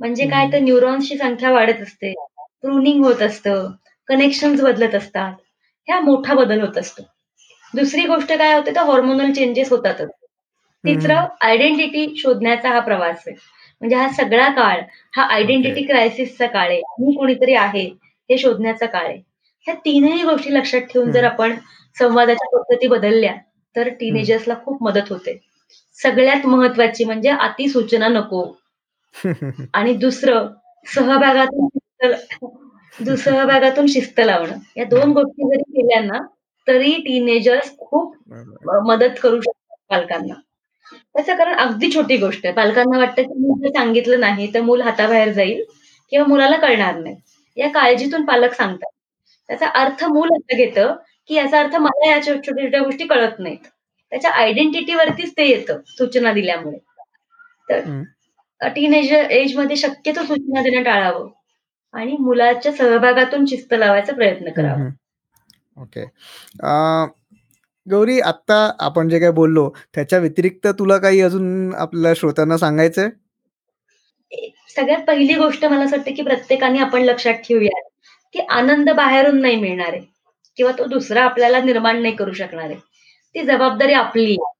[0.00, 2.12] म्हणजे काय तर न्यूरॉन्सची संख्या वाढत असते
[2.62, 3.70] प्रुनिंग होत असतं
[4.08, 5.32] कनेक्शन बदलत असतात.
[5.88, 7.02] ह्या मोठा बदल होत असतो.
[7.74, 10.08] दुसरी गोष्ट काय होते तर हॉर्मोनल चेंजेस होतातच.
[10.84, 13.36] तिसरं आयडेंटिटी शोधण्याचा हा प्रवास आहे.
[13.80, 14.80] म्हणजे हा सगळा काळ
[15.16, 16.80] हा आयडेंटिटी क्रायसिसचा काळ आहे.
[17.00, 17.84] मी कोणीतरी आहे
[18.30, 19.20] हे शोधण्याचा काळ आहे.
[19.66, 21.54] ह्या तीनही गोष्टी लक्षात ठेवून जर आपण
[21.96, 23.34] संवादाच्या पद्धती बदलल्या
[23.76, 25.38] तर टीनेजर्सला खूप मदत होते
[25.98, 28.44] सगळ्यात महत्वाची म्हणजे अतिसूचना नको
[29.74, 30.46] आणि दुसरं
[30.86, 31.68] सहभागातून
[33.16, 36.18] सहभागातून शिस्त लावणं या दोन गोष्टी जरी केल्या ना
[36.66, 38.16] तरी टीनेजर्स खूप
[38.86, 40.34] मदत करू शकतात पालकांना.
[41.14, 42.54] त्याचं कारण अगदी छोटी गोष्ट आहे.
[42.54, 45.62] पालकांना वाटतं की मी जर सांगितलं नाही तर मूल हाताबाहेर जाईल
[46.12, 47.16] किंवा मुलाला कळणार नाही.
[47.56, 48.90] या काळजीतून पालक सांगतात.
[49.48, 50.96] त्याचा अर्थ मूल असं घेतं,
[51.28, 53.58] की याचा अर्थ मला या छो छोट्या-छोट्या गोष्टी कळत नाहीत.
[54.10, 56.78] त्याच्या आयडेंटिटीवरतीच ते येतं सूचना दिल्यामुळे.
[57.70, 58.02] तर.
[58.60, 61.30] अ, टीनेजर एजमध्ये शक्यतो सूचना देणं टाळावं
[61.92, 64.88] आणि मुलाच्या सहभागातून शिस्त लावायचा प्रयत्न करावा.
[65.82, 66.04] ओके.
[67.90, 73.08] गौरी आत्ता आपण जे काही बोललो त्याच्या व्यतिरिक्त तुला काही अजून आपल्या श्रोत्यांना सांगायचंय?
[74.68, 77.88] सगळ्यात पहिली गोष्ट मला असं वाटतं, की प्रत्येकाने आपण लक्षात ठेवूयात,
[78.34, 80.00] की आनंद बाहेरून नाही मिळणार आहे
[80.56, 82.76] किंवा तो दुसरा आपल्याला निर्माण नाही करू शकणार आहे.
[83.34, 84.50] ती जबाबदारी आपली आहे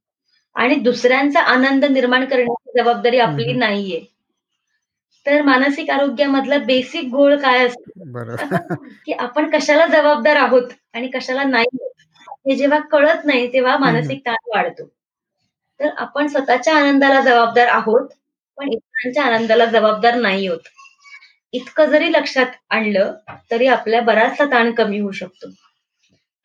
[0.56, 3.52] आणि दुसऱ्यांचा आनंद निर्माण करण्याची जबाबदारी आपली.
[3.52, 4.00] नाहीये.
[5.26, 7.90] तर मानसिक आरोग्यामधला बेसिक गोळ काय असतो.
[9.06, 11.76] की आपण कशाला जबाबदार आहोत आणि कशाला नाही
[12.48, 13.76] हे जेव्हा कळत नाही तेव्हा.
[13.76, 14.84] मानसिक ताण वाढतो.
[15.80, 18.08] तर आपण स्वतःच्या आनंदाला जबाबदार आहोत,
[18.58, 20.60] पण इतरांच्या आनंदाला जबाबदार नाही आहोत.
[21.52, 23.14] इतकं जरी लक्षात आणलं,
[23.50, 25.48] तरी आपला बराचसा ताण कमी होऊ शकतो.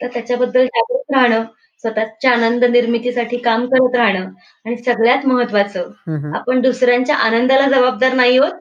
[0.01, 1.43] तर त्याच्याबद्दल जागरूक राहणं,
[1.79, 4.25] स्वतःच्या आनंद निर्मितीसाठी काम करत राहणं
[4.65, 6.35] आणि सगळ्यात महत्त्वाचं हं, हं.
[6.35, 8.51] आपण दुसऱ्यांच्या आनंदाला जबाबदार नाही आहोत,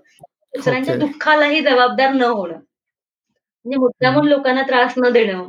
[0.56, 1.06] दुसऱ्यांच्या ओके.
[1.06, 2.54] दुःखालाही जबाबदार न होणं.
[2.54, 4.28] म्हणजे मुद्दामून हं.
[4.28, 5.44] लोकांना त्रास न देणं,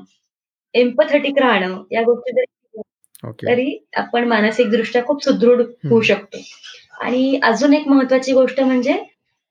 [0.73, 3.47] एम्पॅथेटिक राहणं, या गोष्टी जरी केल्या, ओके.
[3.47, 6.01] तरी आपण मानसिकदृष्ट्या खूप सुदृढ होऊ हं.
[6.01, 6.37] शकतो.
[7.01, 9.03] आणि अजून एक महत्त्वाची गोष्ट म्हणजे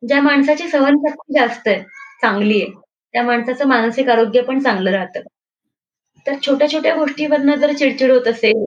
[0.03, 1.80] ज्या माणसाची सहनशक्ती जास्त आहे,
[2.22, 2.70] चांगली आहे,
[3.14, 5.20] त्या माणसाचं मानसिक आरोग्य पण चांगलं राहतं.
[6.26, 8.62] तर छोट्या-छोट्या गोष्टीवरनं जर चिड-चिड होत असेल,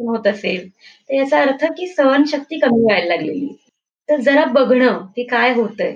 [0.00, 3.56] होत असेल, तर याचा अर्थ की सहनशक्ती कमी व्हायला लागलेली आहे.
[4.08, 5.92] तर जरा बघणं, की काय होतंय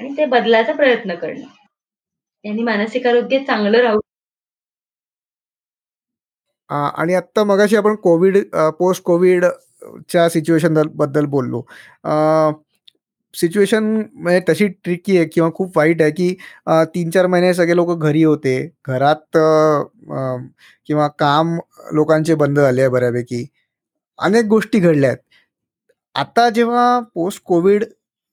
[0.00, 1.46] आणि ते बदलायचा प्रयत्न करणं.
[2.44, 4.00] याने मानसिक आरोग्य चांगलं राहू
[6.70, 11.60] अ, आणि आत्ता मगाशी आपण कोविड अ, पोस्ट कोविडच्या सिच्युएशनबद्दल बोललो.
[12.04, 12.10] अ,
[13.34, 16.34] सिच्युएशन म्हणजे तशी ट्रिकी आहे किंवा खूप वाईट आहे, की
[16.66, 18.56] अ, 3-4 महिने सगळे लोकं घरी होते.
[18.86, 20.36] घरात अ,
[20.88, 21.56] किंवा काम
[21.92, 23.46] लोकांचे बंद झाले आहे बऱ्यापैकी.
[24.18, 25.18] अनेक गोष्टी घडल्या आहेत.
[26.14, 27.84] आता जेव्हा पोस्ट कोविड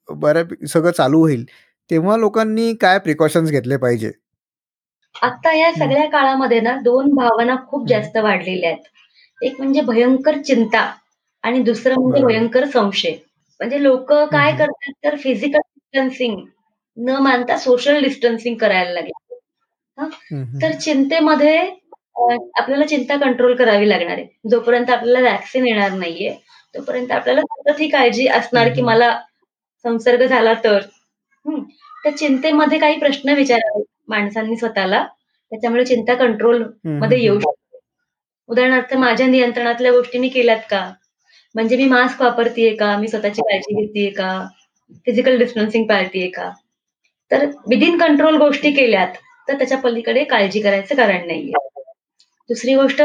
[0.09, 1.45] बऱ्यापैकी सगळं चालू होईल,
[1.89, 4.11] तेव्हा लोकांनी काय प्रिकॉशन्स घेतले पाहिजे?
[5.15, 5.73] आता या हं.
[5.75, 7.87] सगळ्या काळामध्ये ना 2 भावना खूप हं.
[7.87, 8.83] जास्त वाढलेल्या आहेत.
[9.41, 10.85] एक म्हणजे भयंकर चिंता
[11.43, 12.33] आणि दुसरं म्हणजे बरोबर.
[12.33, 13.15] भयंकर संशय.
[13.59, 14.57] म्हणजे लोकं हं, काय हं.
[14.57, 16.37] करतात तर फिजिकल डिस्टन्सिंग
[16.97, 19.11] न मानता सोशल डिस्टन्सिंग करायला लागले.
[19.97, 20.59] हां, हं, हं.
[20.61, 21.57] तर चिंतेमध्ये
[22.17, 24.25] अ, आपल्याला चिंता कंट्रोल करावी लागणार आहे.
[24.51, 26.31] जोपर्यंत आपल्याला व्हॅक्सिन येणार नाहीये,
[26.75, 28.87] तोपर्यंत आपल्याला सतत ही काळजी असणार, की हं.
[28.87, 29.11] मला
[29.85, 30.79] संसर्ग झाला तर.
[31.45, 31.63] हं,
[32.03, 35.03] त्या चिंतेमध्ये काही प्रश्न विचारावे माणसांनी स्वतःला.
[35.51, 37.41] त्याच्यामुळे चिंता हं, कंट्रोलमध्ये हं, येऊ हं.
[37.41, 37.79] शकते.
[38.49, 40.81] उदाहरणार्थ माझ्या नियंत्रणातल्या गोष्टी मी केल्यात का?
[41.55, 42.97] म्हणजे मी मास्क वापरतीये का?
[42.97, 44.47] मी स्वतःची काळजी घेतीये का?
[45.05, 46.51] फिजिकल डिस्टन्सिंग पाळतीये का?
[47.31, 49.07] तर विथिन कंट्रोल गोष्टी केल्यात,
[49.49, 51.53] तर त्याच्या पलीकडे काळजी करायचं कारण नाहीये.
[52.49, 53.01] दुसरी गोष्ट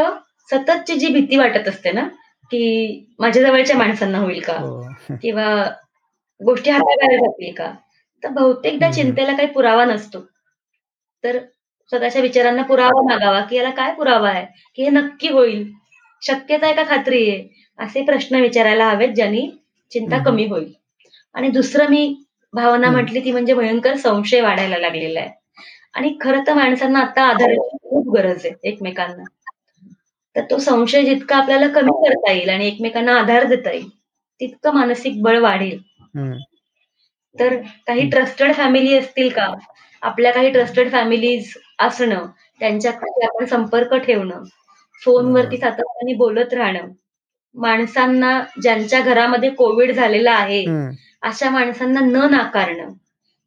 [0.51, 2.09] सततची जी भीती वाटत असते ना,
[2.51, 4.53] की माझ्या जवळच्या माणसांना होईल का?
[4.53, 4.82] हो.
[5.22, 5.64] किंवा
[6.45, 7.72] गोष्टी हाताबाहेर जातील का?
[8.24, 8.93] तर बहुतेकदा.
[8.93, 10.20] चिंतेला काही पुरावा नसतो.
[11.24, 11.38] तर
[11.88, 15.72] स्वतःच्या विचारांना पुरावा मागावा, की याला काय पुरावा आहे, की हे नक्की होईल?
[16.23, 17.49] शक्यता आहे का खात्री आहे?
[17.79, 19.49] असे प्रश्न विचारायला हवेत, ज्यानी
[19.93, 20.23] चिंता.
[20.25, 20.73] कमी होईल.
[21.35, 22.91] आणि दुसरं मी भावना.
[22.91, 25.31] म्हटली ती म्हणजे भयंकर संशय वाढायला लागलेला आहे.
[25.95, 29.25] आणि खरं तर माणसांना आता आधाराची खूप गरज आहे एकमेकांना.
[30.37, 33.89] तर तो संशय जितका आपल्याला कमी करता येईल आणि एकमेकांना आधार देता येईल,
[34.41, 35.79] तितकं मानसिक बळ वाढेल.
[37.35, 37.57] तर
[37.87, 38.09] काही.
[38.11, 39.47] ट्रस्टेड फॅमिली असतील का?
[40.03, 42.27] आपल्या काही ट्रस्टेड फॅमिलीज असणं,
[42.61, 44.43] त्यांच्याकडे आपण संपर्क ठेवणं,
[45.05, 45.57] फोनवरती.
[45.57, 46.80] सातत्याने बोलत राहणं.
[47.55, 50.90] माणसांना ज्यांच्या घरामध्ये कोव्हिड झालेला आहे, हं.
[51.22, 52.92] अशा माणसांना न नाकारणं.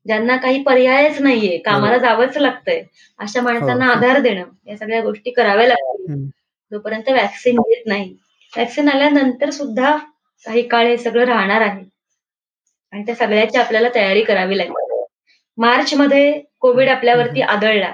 [0.05, 1.97] ज्यांना काही पर्यायच नाहीये, कामाला.
[1.97, 2.83] जावंच लागतंय,
[3.19, 3.45] अशा हो.
[3.45, 6.13] माणसांना आधार देणं, या सगळ्या गोष्टी कराव्या लागतील.
[6.13, 6.25] हं.
[6.71, 8.09] जोपर्यंत व्हॅक्सिन येत नाही.
[8.55, 9.97] व्हॅक्सिन आल्यानंतर सुद्धा
[10.45, 11.83] काही काळ हे सगळं राहणार आहे.
[12.91, 15.03] आणि त्या सगळ्याची आपल्याला तयारी करावी लागेल.
[15.57, 17.47] मार्चमध्ये कोव्हिड हं, आपल्यावरती हं.
[17.47, 17.93] आदळला.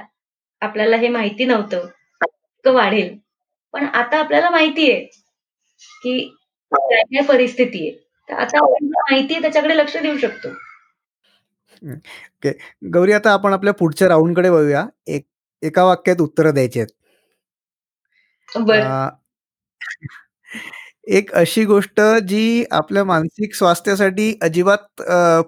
[0.61, 1.77] आपल्याला हे माहिती नव्हतं.
[2.23, 3.20] इतकं वाढेल.
[3.73, 4.99] पण आता आपल्याला माहिती आहे,
[6.03, 6.19] की
[6.71, 7.97] काय-काय परिस्थिती आहे.
[8.29, 10.49] तर आता जे माहिती आहे त्याच्याकडे लक्ष देऊ शकतो.
[11.81, 11.93] हं.
[11.93, 12.51] ओके.
[12.91, 14.85] गौरी आता आपण आपल्या पुढच्या राउंडकडे वळूया.
[15.07, 15.25] एक
[15.63, 16.91] एका वाक्यात उत्तरं द्यायची आहेत.
[21.07, 25.01] एक अशी गोष्ट जी आपल्या मानसिक स्वास्थ्यासाठी अजिबात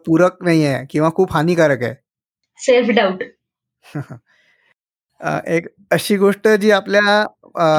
[0.05, 1.95] पूरक नाहीये किंवा खूप हानिकारक आहे.
[2.59, 3.23] Self doubt.
[5.21, 7.01] अ, एक अशी गोष्ट जी आपल्या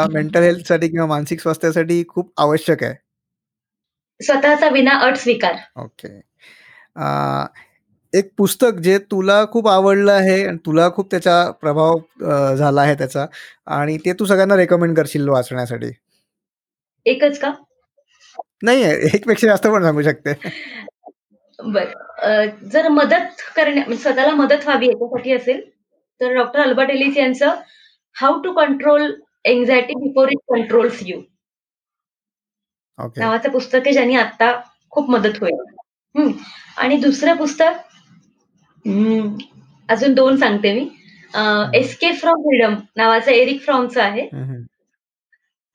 [0.08, 2.94] मेंटल हेल्थसाठी किंवा मानसिक स्वास्थ्यासाठी खूप आवश्यक आहे.
[4.20, 5.54] स्वतःचा विना अट स्वीकार.
[5.76, 6.08] ओके.
[8.12, 12.94] एक पुस्तक जे तुला खूप आवडलं आहे आणि तुला खूप त्याचा प्रभाव अ, झाला आहे
[12.94, 13.26] त्याचा
[13.72, 15.90] आणि ते तू सगळ्यांना रेकमेंड करशील वाचण्यासाठी.
[17.06, 17.50] एकच का?
[18.62, 18.82] नाही
[19.14, 20.32] एकपेक्षा जास्त पण सांगू शकते.
[21.58, 21.86] बर.
[22.20, 25.60] अ, जर मदत करण्या म्हणजे स्वतःला मदत व्हावी याच्यासाठी असेल
[26.20, 27.54] तर डॉक्टर अल्बर्ट एलिस यांचं
[28.16, 29.12] how to control
[29.44, 31.20] anxiety before it controls you
[33.16, 34.52] नावाचं पुस्तक आहे ज्यांनी आता
[34.92, 36.32] खूप मदत होईल.
[36.76, 37.80] आणि दुसरं पुस्तक
[39.88, 40.88] अजून दोन सांगते मी
[41.78, 44.28] एस्केप फ्रॉम फ्रीडम नावाचं एरिक फ्रॉमचं आहे.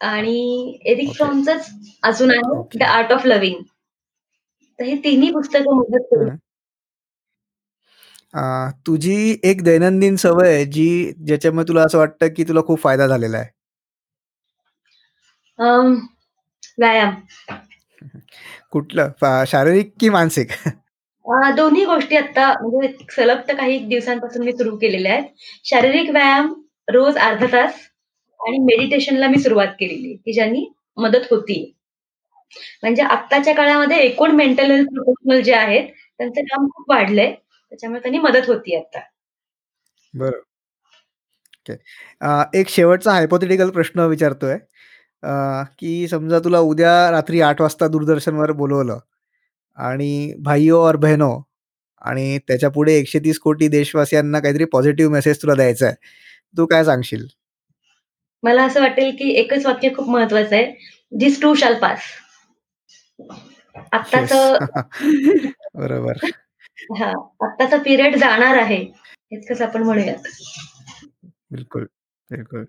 [0.02, 1.12] आणि एरिक.
[1.16, 1.70] फ्रॉमचंच
[2.04, 2.78] अजून आहे.
[2.78, 3.62] द आर्ट ऑफ लव्हिंग
[4.80, 6.16] तर हे तिन्ही पुस्तकं मदत.
[8.34, 13.08] अ, तुझी एक दैनंदिन सवय आहे जी ज्याच्यामुळे तुला असं वाटतं की तुला खूप फायदा
[13.08, 13.48] झालेला आहे?
[16.80, 17.16] व्यायाम.
[18.72, 19.10] कुठलं?
[19.22, 20.48] फा- शारीरिक की मानसिक?
[21.26, 25.24] अ, दोन्ही गोष्टी आता म्हणजे सलग तर काही दिवसांपासून मी सुरू केलेल्या आहेत.
[25.66, 26.54] शारीरिक व्यायाम
[26.90, 27.74] रोज अर्धा तास
[28.40, 31.76] आणि मेडिटेशनला मी सुरुवात केलेली आहे, की ज्यांनी मदत होती.
[32.84, 35.84] म्हणजे आत्ताच्या काळामध्ये एकूण मेंटल हेल्थ प्रोफेशनल जे आहेत
[36.18, 37.36] त्यांचं काम खूप वाढलंय.
[37.70, 39.00] त्याच्यामुळे त्यांनी मदत होती आता.
[40.14, 40.40] बरं.
[41.58, 41.74] ओके.
[42.22, 44.58] अ, एक शेवटचा हायपोथेटिकल प्रश्न विचारतोय.
[45.80, 49.00] की समजा तुला उद्या रात्री आठ वाजता दूरदर्शनवर बोलवलं
[49.76, 51.42] आणि भाईओ और बहनो
[52.02, 55.96] आणि त्याच्या पुढे एकशे तीस कोटी देशवासियांना काहीतरी पॉझिटिव्ह मेसेज तुला द्यायचा आहे
[56.58, 57.26] तू काय सांगशील?
[58.44, 60.74] मला असं वाटेल की एकच वाक्य खूप महत्वाचं आहे
[61.12, 62.00] दिस टू शाल पास
[63.92, 64.34] आत्ताच.
[65.74, 66.14] बरोबर.
[67.00, 67.12] हा
[67.42, 68.86] आत्ताचा पिरियड जाणार आहे.
[69.32, 70.28] इतकंच आपण म्हणूयात.
[71.52, 71.86] बिलकुल
[72.32, 72.64] बिलकुल.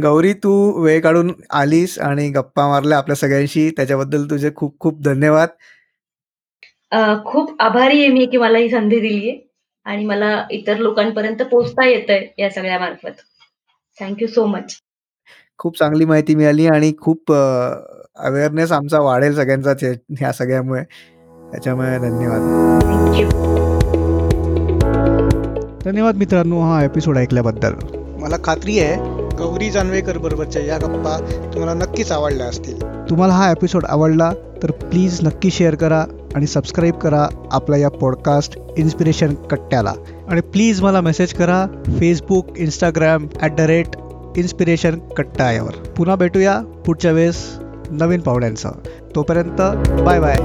[0.00, 3.70] गौरी तू वेळ काढून आलीस आणि गप्पा मारल्या आपल्या सगळ्यांशी.
[3.70, 5.48] त्याच्याबद्दल तुझे खूप खूप धन्यवाद.
[7.24, 9.38] खूप आभारी आहे मी की मला ही संधी दिली आहे
[9.84, 13.20] आणि मला इतर लोकांपर्यंत पोहोचता येतंय या सगळ्या मार्फत
[13.98, 14.78] थँक्यू सो मच
[15.58, 20.82] खूप चांगली माहिती मिळाली आणि खूप अवेअरनेस आमचा वाढेल सगळ्यांचाच या- ह्या सगळ्यामुळे.
[21.52, 22.40] त्याच्यामुळे धन्यवाद.
[25.84, 27.72] धन्यवाद मित्रांनो हा एपिसोड ऐकल्याबद्दल.
[28.20, 28.96] मला खात्री आहे
[29.38, 31.18] गौरी जानवेकर बरोबरच्या या गप्पा
[31.54, 32.82] तुम्हाला नक्कीच आवडल्या असतील.
[33.10, 34.32] तुम्हाला हा एपिसोड आवडला
[34.62, 39.92] तर प्लीज नक्की शेअर करा आणि सबस्क्राईब करा आपल्या या पॉडकास्ट इन्स्पिरेशन कट्ट्याला.
[40.28, 41.66] आणि प्लीज मला मेसेज करा
[42.00, 43.86] Facebook Instagram at the rate
[44.36, 47.58] inspiration Katta यावर पुन्हा भेटूया पुढच्या वेळेस
[47.90, 48.70] नवीन पाहुण्यांसह.
[49.14, 49.60] तोपर्यंत
[50.02, 50.36] बाय बाय